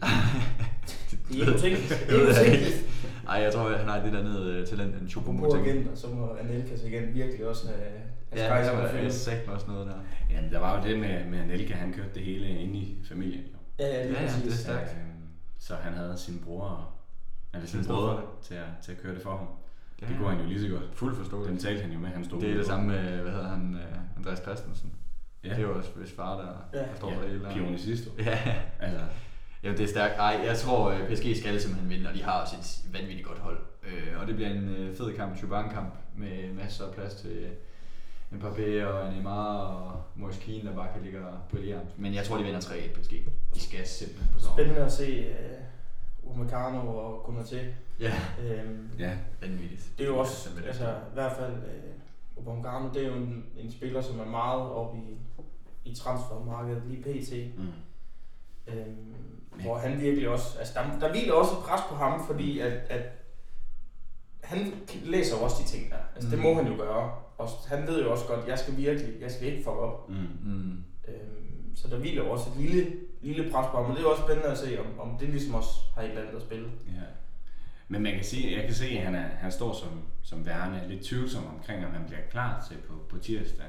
[1.09, 1.89] det er ikke utænkeligt.
[2.09, 2.85] Det er ikke utænkeligt.
[3.29, 6.07] Ej, jeg tror, han har det der nede uh, talent, en chupo På agenter, så
[6.07, 9.11] må Anelkas igen virkelig også have, have Ja, det var film.
[9.11, 9.93] sagt også noget der.
[10.35, 13.43] Jamen, der var jo det med, med Anelka, han kørte det hele inde i familien.
[13.43, 13.57] Jo.
[13.85, 14.43] Ja, ja, det er ja, præcis.
[14.43, 14.89] det er stærkt.
[14.89, 15.27] Øhm,
[15.59, 16.85] så han havde sin bror, og-
[17.63, 19.47] at stå for brødre til at, til at køre det for ham.
[20.01, 20.83] Ja, Det går han jo lige så godt.
[20.93, 21.51] Fuld forståelse.
[21.51, 23.73] Den talte han jo med, han stod Det er det samme med, hvad hedder han,
[23.75, 24.93] uh, Andreas Christensen.
[25.43, 25.49] Ja.
[25.49, 26.85] Det er jo også hvis far, der, Ja.
[26.85, 27.53] der står ja, for det hele der.
[27.53, 28.11] Pionististo.
[28.19, 28.39] Ja,
[28.79, 28.99] Altså,
[29.63, 30.13] Jamen det er stærkt.
[30.19, 33.39] Ej, jeg tror øh, PSG skal simpelthen vinde, og de har også et vanvittigt godt
[33.39, 33.59] hold.
[33.83, 37.29] Øh, og det bliver en øh, fed kamp, en Chuban-kamp, med masser af plads til
[37.31, 37.49] øh,
[38.33, 41.79] Mbappé og Neymar og Moise Keane, der bare kan ligge og brillere.
[41.97, 43.11] Men jeg tror, de vinder 3-1 PSG.
[43.55, 44.53] De skal simpelthen på sådan.
[44.55, 45.25] Spændende at se
[46.29, 47.57] Upamecano og Konaté.
[47.99, 48.13] Ja,
[48.43, 49.91] Øhm, ja, vanvittigt.
[49.97, 53.45] Det er jo også, simpelthen altså i hvert fald, uh, Upamecano, det er jo en,
[53.57, 55.17] en spiller, som er meget oppe i,
[55.91, 57.57] i transfermarkedet lige pt.
[57.59, 57.67] mm.
[58.67, 59.13] Øhm,
[59.61, 62.71] hvor han virkelig også, altså der, der hviler også et pres på ham, fordi at,
[62.71, 63.01] at
[64.43, 64.73] han
[65.05, 65.97] læser jo også de ting der.
[66.15, 66.43] Altså det Mm.
[66.43, 67.11] må han jo gøre.
[67.37, 70.09] Og han ved jo også godt, jeg skal virkelig, jeg skal ikke fuck op.
[70.09, 70.15] Mm.
[70.43, 70.83] Mm.
[71.07, 72.91] Øhm, så der hviler jo også et lille,
[73.21, 75.69] lille ham, og det er jo også spændende at se, om, om det ligesom også
[75.95, 76.69] har et eller andet at spille.
[76.87, 77.01] Ja.
[77.87, 80.87] Men man kan se, jeg kan se, at han, er, han står som, som værende
[80.87, 83.65] lidt tvivlsom omkring, om han bliver klar til på, på tirsdag.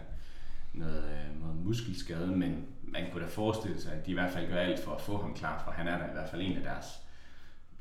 [0.73, 4.49] Noget, øh, noget muskelskade, men man kunne da forestille sig, at de i hvert fald
[4.49, 6.57] gør alt for at få ham klar, for han er da i hvert fald en
[6.57, 7.01] af deres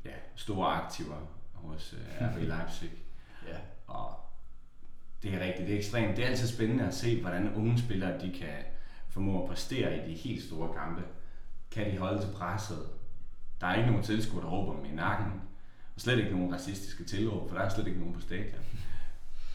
[0.04, 1.16] ja, store aktiver
[1.54, 2.90] hos øh, RB Leipzig.
[3.48, 3.56] Ja.
[3.86, 4.14] Og
[5.22, 6.16] det er rigtigt, det er ekstremt.
[6.16, 8.54] Det er altid spændende at se, hvordan unge spillere de kan
[9.08, 11.02] formå at præstere i de helt store kampe.
[11.70, 12.78] Kan de holde til presset?
[13.60, 15.32] Der er ikke nogen tilskuer, der råber dem i nakken.
[15.94, 18.60] Og slet ikke nogen racistiske tilråb, for der er slet ikke nogen på stadion.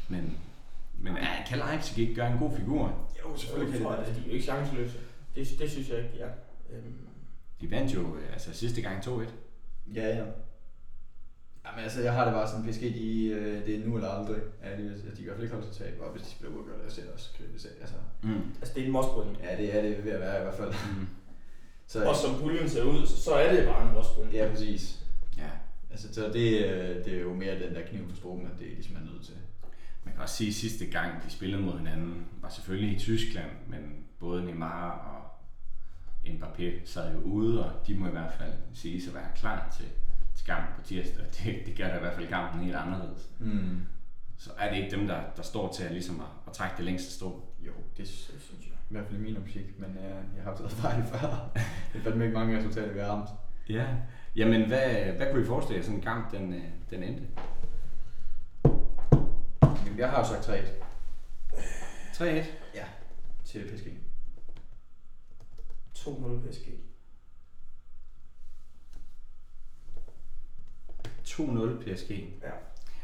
[0.10, 0.38] Men,
[1.00, 3.10] men ja, kan Leipzig ikke gøre en god figur?
[3.24, 4.16] Jo, selvfølgelig kan tror de jeg, det.
[4.16, 4.98] De er jo ikke chanceløse.
[5.36, 6.32] Det, det synes jeg ikke, de er.
[6.70, 7.08] Øhm,
[7.62, 9.10] De vandt jo altså sidste gang 2-1.
[9.94, 10.26] Ja, ja.
[11.66, 14.42] Jamen altså, jeg har det bare sådan, PSG, de, øh, det er nu eller aldrig.
[14.64, 16.56] Ja, de, de kan i hvert fald ikke holde sig tab, og hvis de spiller
[16.58, 17.76] uafgjort, jeg ser det også kritiseret.
[17.82, 18.42] Altså, Mm.
[18.62, 19.44] altså det er en must-win.
[19.44, 20.74] ja, det er det ved at være i hvert fald.
[20.98, 21.08] Mm.
[21.94, 24.36] Så, Og som puljen ser ud, så, så er det bare en must-win.
[24.36, 25.00] Ja, præcis.
[25.38, 25.50] Ja.
[25.92, 28.68] Altså, så det, øh, det er jo mere den der kniv for struben, at det
[28.68, 29.34] er ligesom er nødt til.
[30.04, 33.52] Man kan også sige, at sidste gang de spillede mod hinanden, var selvfølgelig i Tyskland,
[33.68, 35.22] men både Neymar og
[36.32, 39.86] Mbappé sad jo ude, og de må i hvert fald sige at være klar til,
[40.36, 41.26] til kampen på tirsdag.
[41.38, 43.30] Det, det gør da i hvert fald kampen helt anderledes.
[43.40, 43.82] Mm.
[44.38, 46.86] Så er det ikke dem, der, der står til at, ligesom at, at trække det
[46.86, 47.42] længste strå.
[47.60, 48.73] Jo, det, Det synes jeg.
[48.94, 51.52] I hvert fald i min optik, men øh, jeg har haft fejl før.
[51.94, 53.30] det er fandme ikke mange resultater, vi har ramt.
[53.70, 53.88] Ja.
[54.36, 57.24] Jamen, hvad, hvad kunne I forestille jer, sådan en kamp, den, øh, den endte?
[59.86, 60.62] Jamen, jeg har jo sagt 3
[62.14, 62.24] 3-1.
[62.76, 62.86] Ja,
[63.46, 63.88] til PSG.
[65.98, 66.68] 2-0 PSG.
[71.28, 72.12] 2-0 PSG.
[72.44, 72.52] Ja.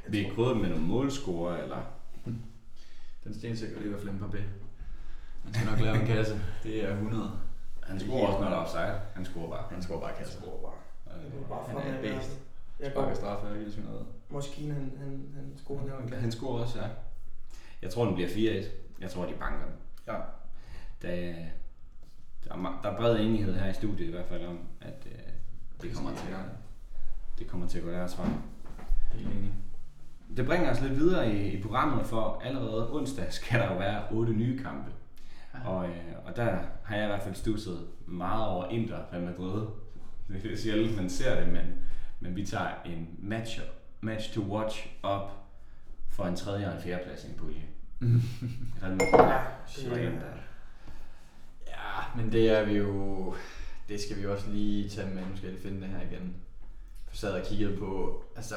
[0.09, 1.83] Vi er gået med nogle målscorer, eller?
[3.23, 4.68] Den stensikre lige var Flemme Papé.
[5.43, 6.41] Han skal nok lave en kasse.
[6.63, 7.31] Det er 100.
[7.83, 8.99] Han scorer også, når der er offside.
[9.13, 9.63] Han scorer bare.
[9.71, 10.37] Han scorer bare kasse.
[10.39, 10.73] Jeg tror
[11.47, 11.63] bare.
[11.67, 12.39] Han er et.
[12.79, 14.05] Jeg Sparker straffe hele sådan noget.
[14.29, 16.87] Moskine, han, han, han scorer en Han scorer også, ja.
[17.81, 18.65] Jeg tror, den bliver 4-1.
[19.01, 19.75] Jeg tror, de banker den.
[20.07, 20.13] Ja.
[21.01, 21.33] Der,
[22.43, 25.11] der, er, der er bred enighed her i studiet i hvert fald om, at øh,
[25.81, 26.27] det, kommer til,
[27.39, 28.27] det kommer til at gå deres vej.
[29.11, 29.53] Helt enig.
[30.37, 34.03] Det bringer os lidt videre i, i programmet, for allerede onsdag skal der jo være
[34.11, 34.91] otte nye kampe.
[35.65, 39.67] Og, øh, og der har jeg i hvert fald stusset meget over Inter Real Madrid.
[40.27, 41.65] Det er sjældent, man ser det, men,
[42.19, 43.61] men vi tager en match,
[44.01, 45.31] match to watch op
[46.09, 47.63] for en tredje og en fjerde plads i en pulje.
[48.81, 49.31] Real Madrid.
[49.31, 49.89] Ja, Shit,
[52.15, 53.35] men det er vi jo...
[53.89, 55.25] Det skal vi jo også lige tage med.
[55.25, 56.35] Nu skal jeg lige finde det her igen.
[57.07, 58.23] For sad og kiggede på...
[58.35, 58.55] Altså...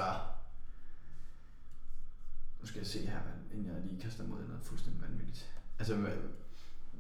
[2.60, 3.18] Nu skal jeg se her,
[3.52, 5.50] inden jeg lige kaster mod noget fuldstændig vanvittigt.
[5.78, 5.96] Altså,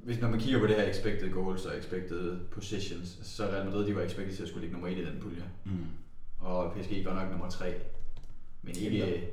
[0.02, 3.64] hvis når man kigger på det her expected goals og expected positions, så er Real
[3.66, 5.44] Madrid, de var expected til at skulle ligge nummer 1 i den pulje.
[5.64, 5.86] Mm.
[6.38, 7.74] Og PSG går nok nummer 3.
[8.62, 9.28] Men ikke...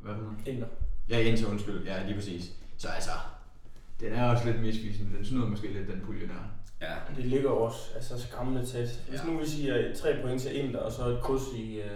[0.00, 0.38] Hvad for noget?
[0.46, 0.66] Inder.
[1.08, 1.84] Ja, indtil undskyld.
[1.84, 2.52] Ja, lige præcis.
[2.78, 3.10] Så altså,
[4.00, 5.16] den er også lidt misvisende.
[5.16, 6.50] Den snyder måske lidt, den pulje der.
[6.80, 9.02] Ja, Det ligger også altså, skræmmende tæt.
[9.08, 9.26] Hvis Ja.
[9.26, 11.88] nu vi siger 3 point til Inter, og så et kryds i, øh,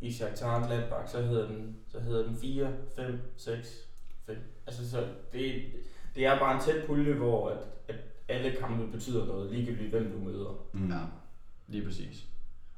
[0.00, 3.68] i Shakhtar Gladbach, så hedder den, så hedder den 4, 5, 6,
[4.26, 4.36] 5.
[4.66, 5.62] Altså, så det,
[6.14, 7.58] det er bare en tæt pulje, hvor at,
[7.88, 7.96] at
[8.28, 10.64] alle kampe betyder noget, ligegyldigt hvem du møder.
[10.72, 10.90] mm.
[10.90, 10.98] Ja,
[11.68, 12.24] lige præcis.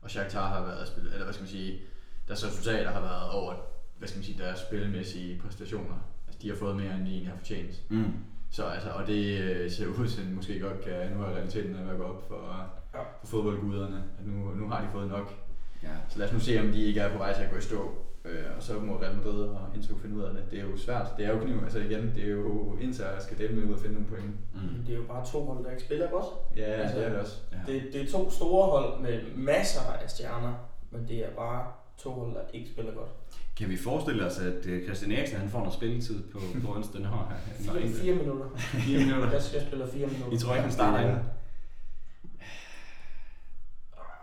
[0.03, 1.81] Og Shakhtar har været spillet, eller hvad skal man sige,
[2.29, 3.55] deres resultater har været over,
[3.99, 5.97] hvad skal man sige, deres spilmæssige præstationer.
[6.27, 7.83] Altså, de har fået mere, end de egentlig har fortjent.
[7.91, 8.13] Mm.
[8.51, 11.77] Så altså, og det øh, ser ud til, at måske godt kan, nu er realiteten
[11.77, 13.01] at gå op for, Ja.
[13.21, 15.46] for fodboldguderne, at nu, nu har de fået nok.
[15.83, 15.89] Ja.
[16.09, 17.61] Så lad os nu se, om de ikke er på vej til at gå i
[17.61, 17.91] stå.
[18.25, 20.43] Øh, og så må Real Madrid og Inter finde ud af det.
[20.51, 21.07] Det er jo svært.
[21.17, 21.61] Det er jo kniv.
[21.63, 24.35] Altså igen, det er jo Inter, der skal dæmme ud og finde nogle point.
[24.55, 24.85] Mm.
[24.87, 26.27] Det er jo bare to hold, der ikke spiller godt.
[26.57, 27.37] Ja, Altså, altså, det er det også.
[27.53, 27.73] Ja.
[27.73, 30.55] Det, det er to store hold med masser af stjerner,
[30.91, 33.11] men det er bare to hold, der ikke spiller godt.
[33.59, 37.01] Kan vi forestille os, at øh, Christian Eriksen han får noget spilletid på, på onsdag?
[37.01, 38.47] Når Fire, fire minutter.
[38.87, 39.31] Fire minutter.
[39.31, 40.33] Jeg, jeg spiller fire minutter.
[40.33, 41.17] I tror ikke, han starter inden?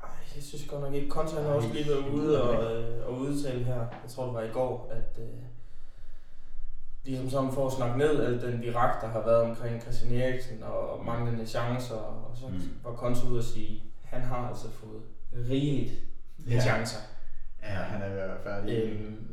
[0.03, 1.09] Ej, Jeg synes godt nok ikke.
[1.09, 4.41] Kontra har også lige været ude og, øh, og udtale her, jeg tror det var
[4.41, 5.27] i går, at øh,
[7.05, 10.63] ligesom sådan for at snakke ned al den virak, der har været omkring Christian Eriksen
[10.63, 12.61] og, manglende chancer, og så Mm.
[12.83, 15.01] var Kontra ude og sige, han har altså fået
[15.49, 15.91] rigeligt
[16.37, 16.61] med Ja.
[16.61, 16.99] chancer.
[17.63, 18.83] Ja, han er ved at være færdig.
[18.83, 19.27] Øhm,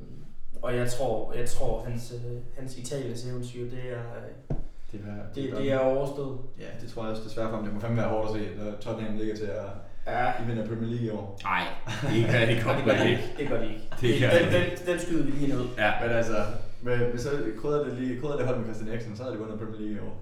[0.62, 4.56] og jeg tror, jeg tror hans, øh, hans Italiens eventyr, det er, øh,
[4.92, 6.38] det, er, det, det er overstået.
[6.58, 7.64] Ja, det tror jeg også desværre for ham.
[7.64, 9.64] Det må fandme være hårdt at se, når Tottenham ligger til at
[10.06, 11.40] Ja, de vinder Premier League i år.
[11.42, 11.66] Nej,
[12.02, 13.34] det gør de det godt gør de ikke.
[13.38, 13.82] Det gør de ikke.
[14.00, 15.64] Det gør den, de den, den skyder vi lige ned.
[15.78, 16.36] Ja, Men altså,
[16.82, 17.30] men, hvis så
[17.60, 19.96] krydder det lige krydder det hold med Christian Eriksen, så havde de vundet Premier League
[19.96, 20.16] i år.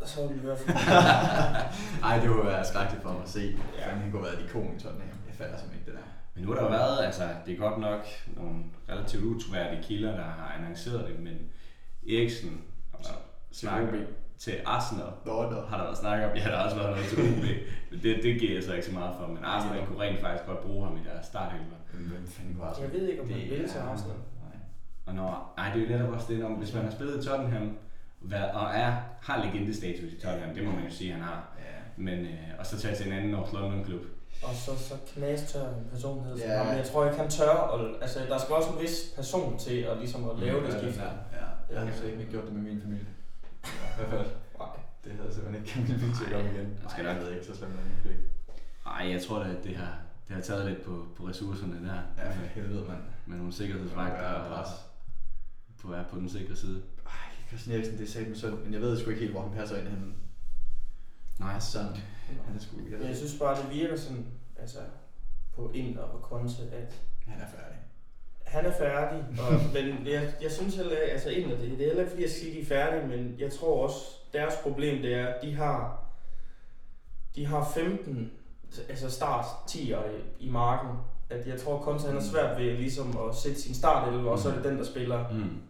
[0.00, 0.76] Og så er vi i hvert fald...
[2.04, 3.56] Ej, det ville være skrækkeligt for mig at se.
[3.78, 3.82] Ja.
[3.82, 5.18] Han kunne have været et ikon i Tottenham.
[5.28, 6.06] Jeg fatter simpelthen ikke det der.
[6.34, 8.02] Men nu har der jo været, altså det er godt nok
[8.36, 8.56] nogle
[8.88, 11.36] relativt utroværdige kilder, der har annonceret det, men
[12.08, 12.60] Eriksen
[12.92, 13.16] været
[13.52, 13.94] snakket OB.
[14.38, 15.06] Til Arsenal.
[15.24, 15.60] Nå, nå.
[15.60, 17.44] Har der været snak om, ja der har også været noget til OB.
[17.90, 20.44] Men det, det giver jeg så ikke så meget for, men Arsenal kunne rent faktisk
[20.46, 21.76] godt bruge ham i deres starthelver.
[21.92, 24.16] Hvem fanden kunne Jeg ved ikke, om han Det vil til er- Arsenal.
[24.16, 24.56] Nej.
[25.06, 27.28] Og når, ej, det er jo netop også det, om, hvis man har spillet i
[27.28, 27.76] Tottenham,
[28.20, 31.48] hvad- og er, har legendestatus i Tottenham, det må man jo sige, han har.
[31.58, 31.62] Ja.
[31.96, 34.02] Men, øh, og så tage til en anden North London klub.
[34.42, 36.56] Og så, så knastør en personlighed Ja.
[36.56, 36.66] ham.
[36.66, 37.48] Men jeg tror ikke, han tør.
[37.50, 40.72] Og, altså, der skal også en vis person til at, ligesom at lave Mm, det
[40.74, 40.98] ja, skift.
[40.98, 41.46] Ja, ja.
[41.70, 43.06] Jeg havde så ikke gjort det med min familie.
[43.96, 44.26] Hvert fald.
[44.58, 44.76] Nej.
[45.04, 46.68] Det havde jeg simpelthen ikke min bil til at komme igen.
[46.82, 48.28] Jeg skal Nej, jeg ved ikke, så slemt er det måske ikke.
[48.86, 49.94] Ej, jeg tror da, at det har,
[50.28, 52.00] det har taget lidt på, på ressourcerne der.
[52.18, 53.02] Ja, for helvede, mand.
[53.26, 54.68] Med nogle sikkerhedsvagter og pres.
[55.80, 56.82] på, er på den sikre side.
[57.06, 57.12] Ej,
[57.48, 59.52] Christian Eriksen, det er sagt med synd, men jeg ved sgu ikke helt, hvor han
[59.52, 60.12] passer ind henne.
[61.38, 61.96] Nej, Sådan.
[62.46, 64.26] Han er sgu jeg jeg synes bare, det virker sådan,
[64.56, 64.78] altså
[65.54, 67.78] på Inder og Conte, at han er færdig.
[68.54, 69.24] Han er færdig.
[69.40, 72.22] Og, men jeg, jeg synes heller ikke, altså Inder, det, det er heller ikke fordi,
[72.22, 73.96] jeg siger, at de er færdige, men jeg tror også,
[74.32, 76.04] deres problem det er, at de har,
[77.36, 78.30] de har 15
[78.88, 80.04] altså start 10'er
[80.40, 80.90] i, i marken.
[81.30, 84.48] At jeg tror, Conte han har svært ved ligesom at sætte sin start og så
[84.50, 85.60] er det den, der spiller Mm.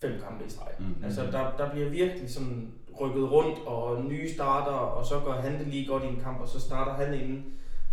[0.00, 0.68] fem kampe i streg.
[0.78, 1.04] Mm.
[1.04, 5.58] Altså, der, der bliver virkelig sådan rykket rundt, og nye starter, og så går han
[5.58, 7.44] det lige godt i en kamp, og så starter han inden.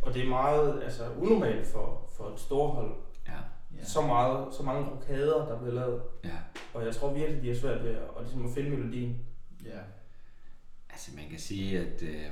[0.01, 2.91] Og det er meget altså, unormalt for, for et storhold.
[3.83, 6.01] Så, meget, så mange rokader, der bliver lavet.
[6.23, 6.37] ja.
[6.73, 9.17] Og jeg tror virkelig, de har svært ved at, og ligesom at finde melodien.
[9.65, 9.79] Ja.
[10.89, 12.29] Altså man kan sige, at øh,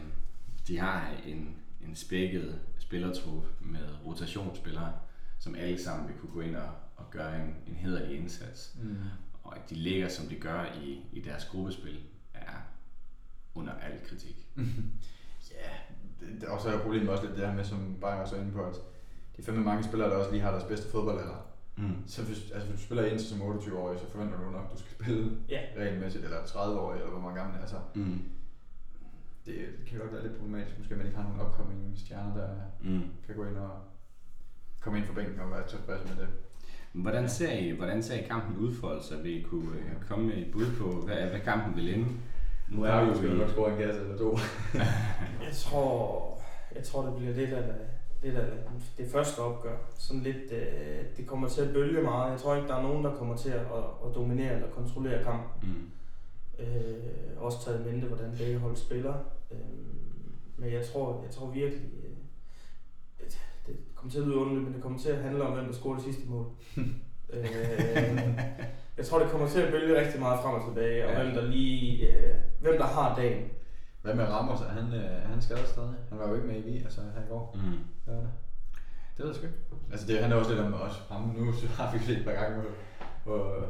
[0.67, 1.55] de har en,
[1.87, 4.93] en spækket spillertrup med rotationsspillere,
[5.39, 8.75] som alle sammen vil kunne gå ind og, og gøre en, en hederlig indsats.
[8.81, 8.95] Mm.
[9.43, 11.99] Og at de ligger, som de gør i, i deres gruppespil,
[12.33, 12.67] er
[13.55, 14.47] under al kritik.
[15.51, 15.69] Ja,
[16.19, 18.35] det, det, og så er problemet også lidt det her med, som bare var så
[18.35, 18.75] inde på, at
[19.41, 21.45] de fandme mange spillere, der også lige har deres bedste fodboldalder.
[21.77, 21.95] Mm.
[22.07, 24.77] Så hvis, altså, hvis du spiller ind som 28-årig, så forventer du nok, at du
[24.79, 25.61] skal spille Ja.
[25.77, 28.19] regelmæssigt, eller 30-årig, eller hvor mange gamle altså, Mm.
[29.45, 32.33] det, det kan godt være lidt problematisk, måske at man ikke har nogen upcoming stjerner,
[32.35, 32.47] der
[32.83, 33.03] Mm.
[33.25, 33.71] kan gå ind og
[34.81, 36.27] komme ind for bænken og være tilfreds med det.
[36.93, 39.23] Hvordan ser I, hvordan ser I kampen udfolde sig?
[39.23, 42.07] Vil I kunne øh, komme med et bud på, hvad, hvad kampen vil ende?
[42.69, 44.37] Nu er vi jo skal i, nok score en kasse eller to.
[45.47, 46.41] Jeg tror,
[46.75, 47.75] jeg tror det bliver lidt af,
[48.23, 48.45] lidt af
[48.97, 49.75] det første opgør.
[49.97, 52.31] Sådan lidt, øh, det kommer til at bølge meget.
[52.31, 53.61] Jeg tror ikke, der er nogen, der kommer til at,
[54.05, 55.69] at, dominere eller kontrollere kampen.
[55.69, 55.91] mm.
[56.65, 59.13] Øh, også taget mente, hvordan begge hold spiller.
[59.51, 59.57] Øh,
[60.57, 63.25] men jeg tror, jeg tror virkelig, øh,
[63.67, 65.73] det kommer til at lyde underligt, men det kommer til at handle om, hvem der
[65.73, 66.45] scorer det sidste mål.
[67.33, 67.45] øh,
[68.97, 71.23] jeg tror, det kommer til at bølge rigtig meget frem og tilbage, og Ja.
[71.23, 73.49] hvem der lige, øh, hvem der har dagen.
[74.01, 74.61] Hvad med Ramos?
[74.61, 75.95] Er han, øh, er han skadet stadig?
[76.09, 77.55] Han var jo ikke med i vi, altså her i går.
[77.55, 77.77] Mm.
[78.05, 78.31] Hvad var det?
[79.17, 79.57] Det ved jeg sgu ikke.
[79.91, 81.03] Altså det handler også lidt om os.
[81.09, 82.71] Ham nu så har vi set et par gange, hvor,
[83.23, 83.67] hvor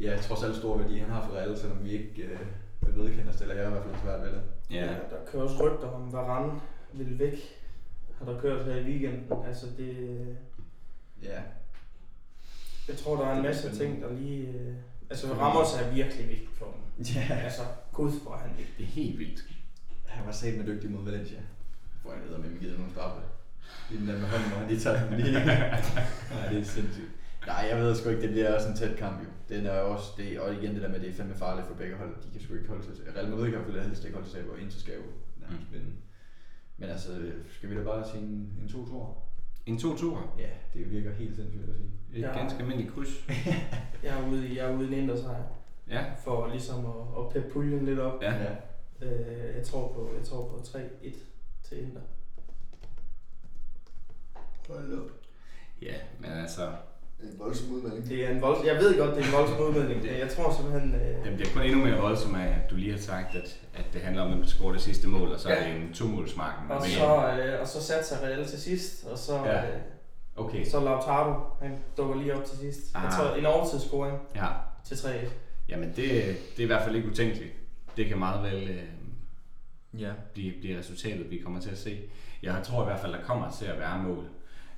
[0.00, 2.38] ja, trods alt stor værdi han har for Real, selvom vi ikke øh,
[2.80, 4.42] vil vedkende os, eller jeg er i hvert fald svært ved det.
[4.70, 4.86] Ja.
[4.86, 6.60] Der kører også rygter om, Varane
[6.92, 7.34] vil væk.
[8.18, 9.46] Har der kørt her i weekenden.
[9.46, 9.96] Altså det,
[11.22, 11.40] Ja,
[12.88, 14.48] jeg tror, der er en masse ting, der lige...
[14.48, 14.74] Øh,
[15.10, 16.79] altså Ramos er virkelig vigtig for dem.
[17.14, 17.34] Ja.
[17.34, 18.74] Altså, gud hvor er han vigtig.
[18.78, 19.40] Det er helt vildt.
[20.06, 21.40] Han var satme dygtig mod Valencia.
[22.02, 23.20] Får han med med givet nogle straffe.
[23.90, 25.32] Lige den der med hånden, hvor han lige tager den lige.
[26.34, 27.10] Nej, det er sindssygt.
[27.46, 29.28] Nej, jeg ved sgu ikke, det bliver også en tæt kamp jo.
[29.54, 31.74] Den er også, det, og igen det der med, at det er fandme farligt for
[31.74, 32.14] begge hold.
[32.24, 33.04] De kan sgu ikke holde sig til.
[33.16, 35.02] Real Madrid kan jo helst ikke holde sig til, hvor Inter skal jo
[35.40, 35.74] nærmest Mm.
[35.74, 35.92] vinde.
[36.78, 37.08] Men altså,
[37.56, 39.16] skal vi da bare sige en, en 2 2
[39.66, 40.38] En 2-2'er.
[40.38, 41.90] Ja, det virker helt sindssygt at sige.
[42.14, 42.38] Et Ja.
[42.38, 43.28] ganske almindeligt kryds.
[44.04, 45.42] Jeg er ude i, jeg er ude i en indre sejr.
[45.90, 46.04] Ja.
[46.24, 46.92] For ligesom at,
[47.24, 48.22] at peppe puljen lidt op.
[48.22, 48.32] Ja.
[48.32, 48.50] ja.
[49.06, 51.14] Øh, jeg tror på, jeg tror på 3-1
[51.68, 52.00] til Inter.
[54.68, 55.10] Hold op.
[55.82, 56.68] Ja, men altså,
[57.22, 58.08] En voldsom udmelding.
[58.08, 60.52] Det er en voldsom, jeg ved godt, det er en voldsom udmelding, men jeg tror
[60.52, 60.94] simpelthen...
[60.94, 63.84] Øh, den bliver kun endnu mere voldsom af, at du lige har sagt, at, at
[63.92, 65.72] det handler om, hvem der scorer det sidste mål, og så er Ja.
[65.72, 66.70] det en to-målsmarken.
[66.70, 69.62] og, så, øh, og så satte sig Real til sidst, og så, Ja.
[69.70, 69.80] øh,
[70.36, 70.64] Okay.
[70.64, 72.80] så Lautaro, han dukker lige op til sidst.
[72.94, 73.12] Jeg Ah.
[73.12, 74.46] tror, en overtidsscoring Ja.
[74.84, 75.28] til 3-1.
[75.70, 77.52] Jamen, det, det er i hvert fald ikke utænkeligt.
[77.96, 78.84] Det kan meget vel øh,
[80.00, 80.12] Ja.
[80.34, 82.00] blive, blive resultatet, vi kommer til at se.
[82.42, 84.28] Jeg tror i hvert fald, der kommer til at være mål.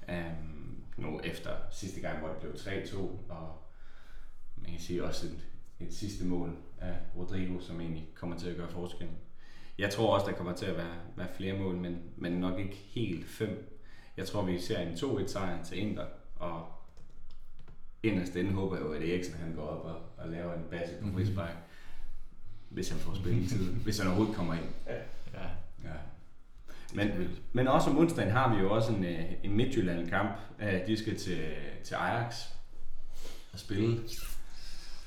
[0.08, 2.96] Um, nu efter sidste gang, hvor det blev 3-2,
[3.28, 3.62] og
[4.56, 5.38] man kan sige også et,
[5.86, 9.16] et sidste mål af Rodrigo, som egentlig kommer til at gøre forskellen.
[9.78, 12.74] Jeg tror også, der kommer til at være, være flere mål, men, men nok ikke
[12.74, 13.78] helt fem.
[14.16, 16.66] Jeg tror, vi ser en 2-1 sejr til Inter, og
[18.02, 20.94] inderst inde håber jeg jo, at Eriksen han går op og, og laver en basse
[21.00, 21.14] på Mhm.
[21.14, 21.54] frispark,
[22.68, 24.64] hvis han får spilletid, hvis han overhovedet kommer ind.
[24.86, 24.92] Ja.
[25.84, 25.88] Ja.
[26.94, 27.08] Men,
[27.52, 30.30] men også om onsdagen har vi jo også en, øh, en Midtjylland-kamp.
[30.62, 31.38] Øh, De skal til,
[31.84, 32.34] til Ajax
[33.52, 34.00] og spille.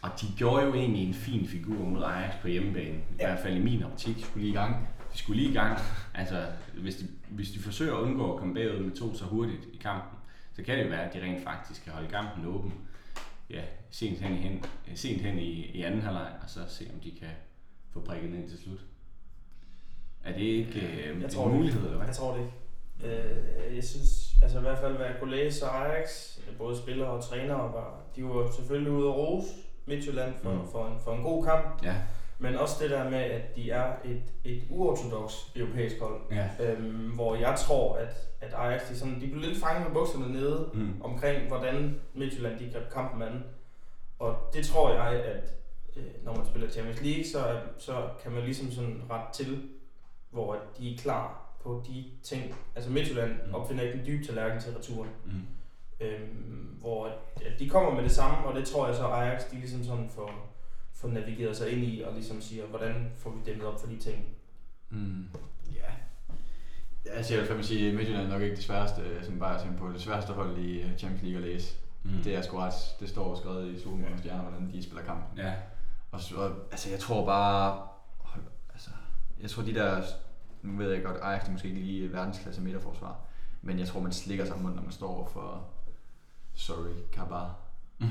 [0.01, 2.95] Og de gjorde jo egentlig en fin figur mod Ajax på hjemmebane.
[2.97, 4.15] I hvert fald i min optik.
[4.25, 4.87] Skulle lige i gang.
[5.13, 5.79] De skulle lige i gang.
[6.13, 9.61] Altså, hvis de, hvis de forsøger at undgå at komme bagud med to så hurtigt
[9.73, 10.14] i kampen,
[10.55, 12.73] så kan det jo være, at de rent faktisk kan holde kampen åben.
[13.49, 16.99] Ja, sent hen, i hen, sent hen i, i anden halvleg, og så se, om
[16.99, 17.29] de kan
[17.93, 18.79] få prikket ned til slut.
[20.23, 21.85] Er det ikke øh, Jeg en tror det mulighed, ikke.
[21.85, 22.07] eller hvad?
[22.07, 22.53] Jeg tror det ikke.
[23.17, 27.09] Øh, jeg synes, altså i hvert fald hvad jeg kunne læse, så Ajax, både spillere
[27.09, 29.47] og trænere, var, de var selvfølgelig ude at rose
[29.85, 30.67] Midtjylland for, mm.
[30.71, 31.83] for, en, for en god kamp.
[31.83, 31.95] Ja,
[32.39, 36.21] Men også det der med, at de er et, et uortodox europæisk hold.
[36.31, 36.49] ja.
[36.59, 40.33] Øhm, hvor jeg tror, at, at Ajax de, sådan, de blev lidt fanget med bukserne
[40.33, 41.01] nede Mm.
[41.01, 43.43] omkring, hvordan Midtjylland de greb kampen an.
[44.19, 45.49] Og det tror jeg, at
[45.97, 49.61] øh, når man spiller Champions League, så, så kan man ligesom sådan ret til,
[50.31, 52.55] hvor de er klar på de ting.
[52.75, 53.55] Altså Midtjylland Mm.
[53.55, 55.09] opfinder ikke en dyb tallerken til returen.
[55.25, 55.31] Mm.
[55.99, 57.11] Øhm, hvor at,
[57.45, 60.09] at de kommer med det samme, og det tror jeg så Ajax, de ligesom sådan
[60.15, 60.54] får,
[61.05, 63.97] får navigeret sig ind i, og ligesom siger, hvordan får vi dæmmet op for de
[63.97, 64.25] ting.
[64.89, 65.27] Mm.
[65.75, 65.91] Ja.
[67.11, 69.77] Altså jeg vil fandme sige, at Midtjylland er nok ikke det sværeste, som bare er
[69.77, 71.75] på det sværeste hold i øh, Champions League at læse.
[72.03, 72.23] Mm.
[72.23, 75.37] Det er sgu ret, det står skrevet i solen og stjerner, hvordan de spiller kampen.
[75.37, 75.53] Ja.
[76.11, 77.87] Og så, og, altså jeg tror bare,
[78.17, 78.43] hold,
[78.73, 78.89] altså,
[79.41, 80.01] jeg tror de der,
[80.61, 83.19] nu ved jeg godt, Ajax er måske ikke lige verdensklasse midterforsvar,
[83.61, 85.67] men jeg tror man slikker sig om munden, når man står for,
[86.53, 87.64] sorry, Kabar.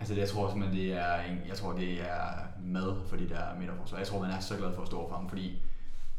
[0.00, 2.22] Altså det, jeg tror simpelthen, det er, en, jeg tror, det er
[2.62, 3.98] mad for de der midterforsvar.
[3.98, 5.62] Jeg tror, man er så glad for at stå over for ham, fordi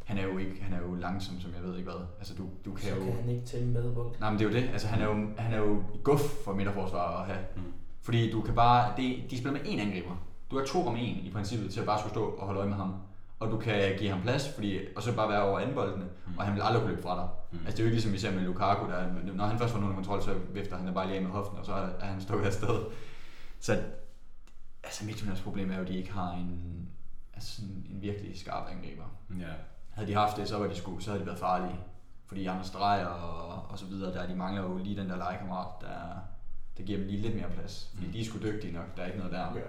[0.05, 2.01] han er jo ikke, han er jo langsom, som jeg ved ikke hvad.
[2.19, 3.03] Altså du, du kan Så jo...
[3.03, 4.19] kan han ikke tæmme med bold.
[4.19, 4.69] Nej, men det er jo det.
[4.69, 7.39] Altså han er jo, han er jo guf for midterforsvar at have.
[7.55, 7.61] Mm.
[8.01, 8.93] Fordi du kan bare...
[8.97, 10.15] Det, de spiller med én angriber.
[10.51, 12.69] Du har to om en i princippet til at bare skulle stå og holde øje
[12.69, 12.93] med ham.
[13.41, 16.37] Og du kan give ham plads, fordi, og så bare være over anden boldene, mm.
[16.37, 17.29] og han vil aldrig kunne løbe fra dig.
[17.51, 17.57] Mm.
[17.65, 19.79] Altså det er jo ikke ligesom vi ser med Lukaku, der, når han først får
[19.79, 22.45] nogen kontrol, så vifter han bare lige af med hoften, og så er, han stukket
[22.45, 22.85] afsted.
[23.59, 23.83] Så
[24.83, 26.87] altså Midtjyllands problem er jo, at de ikke har en,
[27.33, 29.03] altså sådan en virkelig skarp angriber.
[29.39, 29.45] Ja.
[29.89, 31.79] Havde de haft det, så, var de sku, så havde de været farlige.
[32.25, 35.81] Fordi Anders Dreyer og, og så videre, der de mangler jo lige den der legekammerat,
[35.81, 35.87] der,
[36.77, 37.91] der giver dem lige lidt mere plads.
[37.93, 38.13] Fordi Mm.
[38.13, 39.39] de er sgu dygtige nok, der er ikke noget der.
[39.55, 39.61] Ja.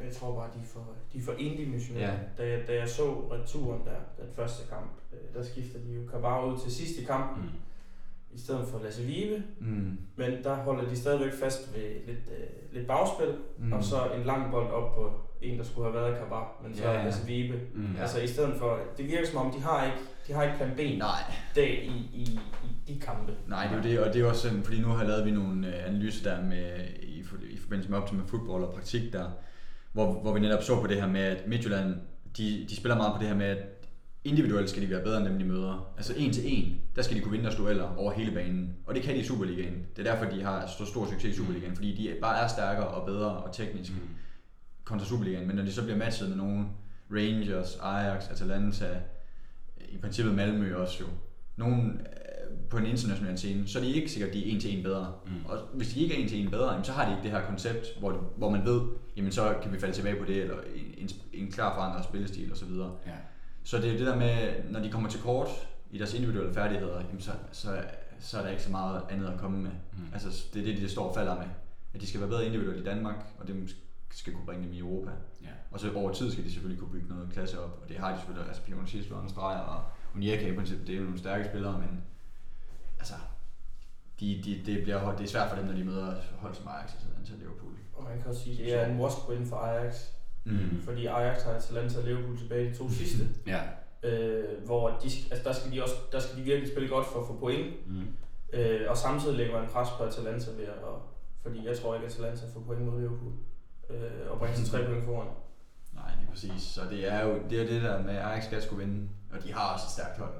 [0.00, 2.08] Men jeg tror bare, de er for, de er for endimensionelle.
[2.38, 2.42] Ja.
[2.44, 6.00] Da, jeg, da jeg så returen der, den første kamp, øh, der skifter de jo
[6.10, 8.36] Kabara ud til sidst i kampen, Mm.
[8.36, 9.42] i stedet for Lasse Vive.
[9.60, 9.98] Mm.
[10.16, 13.72] Men der holder de stadigvæk fast ved lidt, øh, lidt bagspil, Mm.
[13.72, 16.82] og så en lang bold op på en, der skulle have været Kabar, men så
[16.84, 17.04] Ja, ja.
[17.04, 17.60] Lasse Vibe.
[17.74, 17.94] Mm.
[17.96, 18.02] Ja.
[18.02, 20.70] Altså i stedet for, det virker som om, de har ikke, de har ikke plan
[20.76, 21.20] B Nej,
[21.54, 23.32] der i, i, i de kampe.
[23.48, 25.30] nej, det er jo det, og det er også sådan, fordi nu har lavet vi
[25.30, 26.72] nogle øh, analyser der med,
[27.02, 27.18] i,
[27.50, 29.30] i forbindelse med op til med fodbold og praktik der,
[29.92, 31.94] hvor, hvor vi netop så på det her med, at Midtjylland,
[32.36, 33.58] de, de spiller meget på det her med, at
[34.24, 35.92] individuelt skal de være bedre end dem, de møder.
[35.96, 38.74] Altså en til en, der skal de kunne vinde deres dueller over hele banen.
[38.86, 39.86] Og det kan de i Superligaen.
[39.96, 42.88] Det er derfor, de har så stor succes i Superligaen, fordi de bare er stærkere
[42.88, 44.08] og bedre og tekniske Mm.
[44.84, 45.46] kontra Superligaen.
[45.46, 46.64] Men når de så bliver matchet med nogle
[47.10, 49.00] Rangers, Ajax, Atalanta,
[49.88, 51.06] i princippet Malmø også jo,
[51.56, 52.06] nogen øh,
[52.70, 54.82] på en international scene, så er de ikke sikkert, at de er en til en
[54.82, 55.12] bedre.
[55.26, 55.46] Mm.
[55.46, 57.30] Og hvis de ikke er en til en bedre, jamen, så har de ikke det
[57.30, 58.80] her koncept, hvor, hvor man ved,
[59.16, 60.56] jamen så kan vi falde tilbage på det, eller
[60.96, 62.72] en, en, klar forandret spillestil osv.
[63.06, 63.12] Ja.
[63.64, 65.48] Så det er det der med, når de kommer til kort
[65.90, 67.82] i deres individuelle færdigheder, jamen så, så,
[68.20, 69.70] så er der ikke så meget andet at komme med.
[69.92, 70.04] Mm.
[70.12, 71.46] Altså det er det, de står og falder med.
[71.94, 73.76] At de skal være bedre individuelt i Danmark, og det
[74.10, 75.10] skal kunne bringe dem i Europa.
[75.42, 75.48] Ja.
[75.70, 78.12] Og så over tid skal de selvfølgelig kunne bygge noget klasse op, og det har
[78.12, 78.48] de selvfølgelig.
[78.48, 79.82] Altså Pion Sislo, Anders Dreyer og
[80.14, 82.02] Unyeka i princippet, det er jo nogle stærke spillere, men
[83.00, 83.14] altså,
[84.20, 86.94] de, de, det, bliver, det er svært for dem, når de møder hold som Ajax
[86.94, 87.72] og sådan til Liverpool.
[87.94, 89.94] Og man kan også sige, at det er en wash win for Ajax,
[90.44, 90.82] Mm.
[90.84, 93.24] fordi Ajax har Atalanta og Liverpool tilbage de to sidste.
[93.46, 93.60] Ja.
[94.02, 97.20] øh, hvor de, altså der, skal de også, der skal de virkelig spille godt for
[97.20, 97.88] at få point.
[97.88, 98.06] Mm.
[98.52, 100.74] Øh, og samtidig lægger man pres på Atalanta ved at,
[101.42, 103.32] fordi jeg tror ikke, at Atalanta får point mod Liverpool.
[103.90, 105.28] Øh, og bringer sig tre point foran.
[106.00, 106.62] Nej, lige præcis.
[106.62, 109.42] Så det er jo det, er det der med, at Ajax skal skulle vinde, og
[109.44, 110.34] de har også et stærkt hold.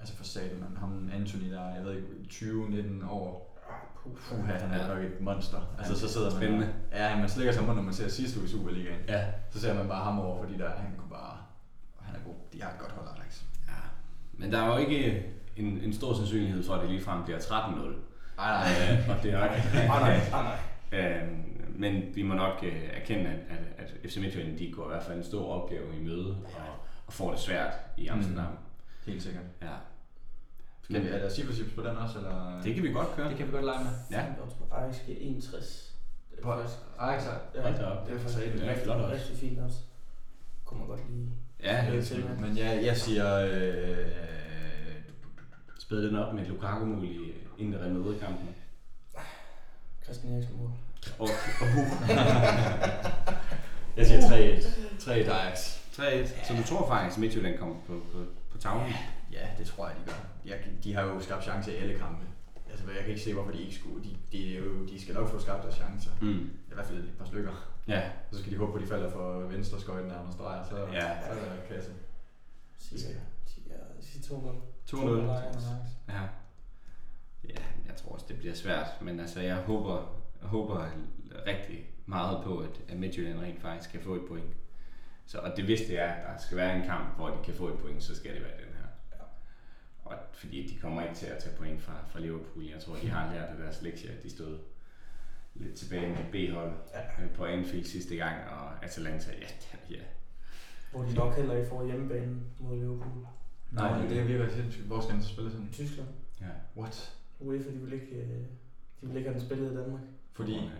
[0.00, 0.76] Altså for satan, man.
[0.76, 3.58] ham Anthony der, jeg ved ikke, 20-19 år,
[4.02, 4.12] puh.
[4.36, 5.74] Puha, han er nok et monster.
[5.78, 6.68] Altså så sidder man Spændende.
[6.92, 7.08] Der.
[7.08, 9.00] Ja, man slikker sig om, når man ser sidste uge i Superligaen.
[9.08, 9.24] Ja.
[9.50, 11.36] Så ser man bare ham over, fordi der, han kunne bare,
[12.00, 12.34] han er god.
[12.52, 13.42] De har et godt hold, Ajax.
[13.68, 13.72] ja.
[14.32, 15.26] Men der er jo ikke
[15.56, 17.48] en, en stor sandsynlighed for, at det ligefrem bliver 13-0.
[17.78, 17.94] Nej,
[18.36, 18.98] nej.
[18.98, 19.50] Øh, og det er nok...
[19.94, 20.56] Ah, nej, ah, nej.
[20.92, 21.22] Øh,
[21.74, 25.02] men vi må nok øh, erkende, at, at, at FC Midtjylland de går i hvert
[25.02, 26.62] fald en stor opgave i møde og,
[27.06, 28.50] og får det svært i Amsterdam.
[28.50, 29.10] Mm.
[29.12, 29.42] Helt sikkert.
[29.62, 29.66] Ja.
[30.90, 32.60] Skal vi, er der cifretips på den også, eller?
[32.64, 33.28] Det kan vi godt køre.
[33.28, 33.90] det kan vi godt lege med.
[34.10, 34.24] Ja.
[34.72, 35.94] Ajax giver 61.
[36.30, 37.22] Det er På faktisk- Ajax,
[37.54, 38.06] ja, Hold da op.
[38.06, 38.58] det er faktisk satan.
[38.58, 39.14] Det er flot også.
[39.14, 39.76] Rigtig fint også.
[40.64, 41.30] Kunne man godt lige
[41.62, 42.40] Ja, til sikkert.
[42.40, 42.48] med.
[42.48, 44.06] Men jeg, jeg siger, øh,
[45.78, 48.48] Spæd den op med et Lukaku-mål i indre Real Madrid-kampen.
[50.04, 50.70] Christian Eriksen mål.
[51.18, 51.28] Og,
[51.60, 51.68] og
[53.96, 54.62] jeg siger 3-1.
[55.00, 55.58] 3-1 Ajax.
[55.92, 56.46] 3-1.
[56.48, 58.18] Så du tror faktisk, at Midtjylland kommer på, på,
[58.52, 58.92] på tavlen?
[59.32, 60.20] Ja, det tror jeg, de gør.
[60.44, 62.24] Jeg, de har jo skabt chancer i alle kampe.
[62.70, 64.04] Altså, jeg kan ikke se, hvorfor de ikke skulle.
[64.04, 66.10] De, de, er jo, de skal nok få skabt deres chancer.
[66.20, 66.50] Mm.
[66.70, 67.52] I hvert fald et par stykker.
[67.88, 68.10] Ja.
[68.30, 70.64] Og så skal de håbe på, at de falder for venstre skøjten af Anders Dreyer.
[70.64, 71.20] Så, Ja.
[71.22, 71.90] så er der kasse.
[72.78, 72.98] Siger,
[73.46, 74.96] siger, siger 2-0.
[74.96, 75.02] 2-0.
[76.08, 76.20] Ja.
[77.48, 77.54] Ja,
[77.86, 78.86] jeg tror også, det bliver svært.
[79.02, 80.86] Men altså, jeg håber, jeg håber
[81.46, 84.56] rigtig meget på, at, at Midtjylland rent faktisk kan få et point.
[85.26, 87.54] Så, og det hvis det er, at der skal være en kamp, hvor de kan
[87.54, 88.67] få et point, så skal det være den.
[90.10, 92.64] Og fordi de kommer ikke til at tage point fra, fra Liverpool.
[92.64, 94.58] Jeg tror, de har lært af deres lektier, at de stod
[95.54, 97.22] lidt tilbage med B-hold Ja.
[97.24, 99.46] øh, på Anfield sidste gang, og Atalanta, ja,
[99.96, 100.02] ja.
[100.92, 103.26] Hvor de nok heller ikke får hjemmebanen mod Liverpool.
[103.72, 104.86] Nej, det virker sindssygt.
[104.86, 105.66] Hvor skal han så spille sådan?
[105.66, 106.08] I Tyskland.
[106.40, 106.46] ja.
[106.80, 107.14] What?
[107.40, 108.28] UEFA, de vil ikke, øh,
[109.00, 110.00] de vil ikke have den spillet i Danmark.
[110.32, 110.70] Fordi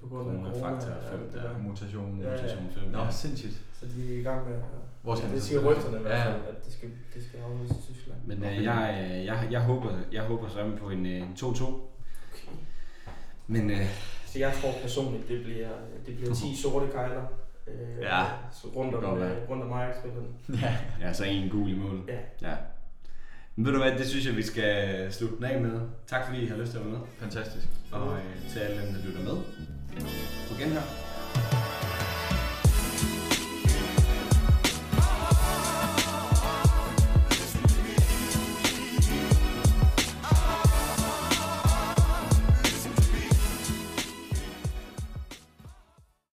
[0.00, 1.50] På grund af corona faktor og 5 alt det der.
[1.52, 1.58] der.
[1.58, 2.20] mutation.
[2.20, 2.32] Ja, ja.
[2.42, 2.90] Mutation 5.
[2.90, 3.10] Nå, ja.
[3.10, 3.64] sindssygt.
[3.80, 4.62] Så de er i gang med at...
[5.02, 7.24] Hvor skal ja, det så siger rygterne i hvert Ja, fald, at det skal, det
[7.28, 8.18] skal afholdes i Tyskland.
[8.26, 11.64] Men øh, jeg, øh, jeg, jeg håber, jeg håber så på en øh, 2-2.
[11.64, 11.82] Okay.
[13.46, 13.86] Men øh,
[14.26, 15.68] Så jeg tror personligt, det bliver,
[16.06, 17.22] det bliver 10 sorte kejler.
[17.68, 18.24] Øh, Ja.
[18.52, 20.28] så rundt om, godt øh, rundt om Ajax-spillerne.
[20.62, 20.76] Ja.
[21.00, 22.00] ja, så en gul i mål.
[22.08, 22.48] Ja.
[22.50, 22.56] ja.
[23.56, 25.80] Men ved du hvad, det synes jeg, vi skal slutte den af med.
[26.06, 27.00] Tak fordi I har lyst til at være med.
[27.18, 27.66] Fantastisk.
[27.92, 29.36] Og øh, til alle dem, der lytter med.
[30.48, 31.07] På genhør.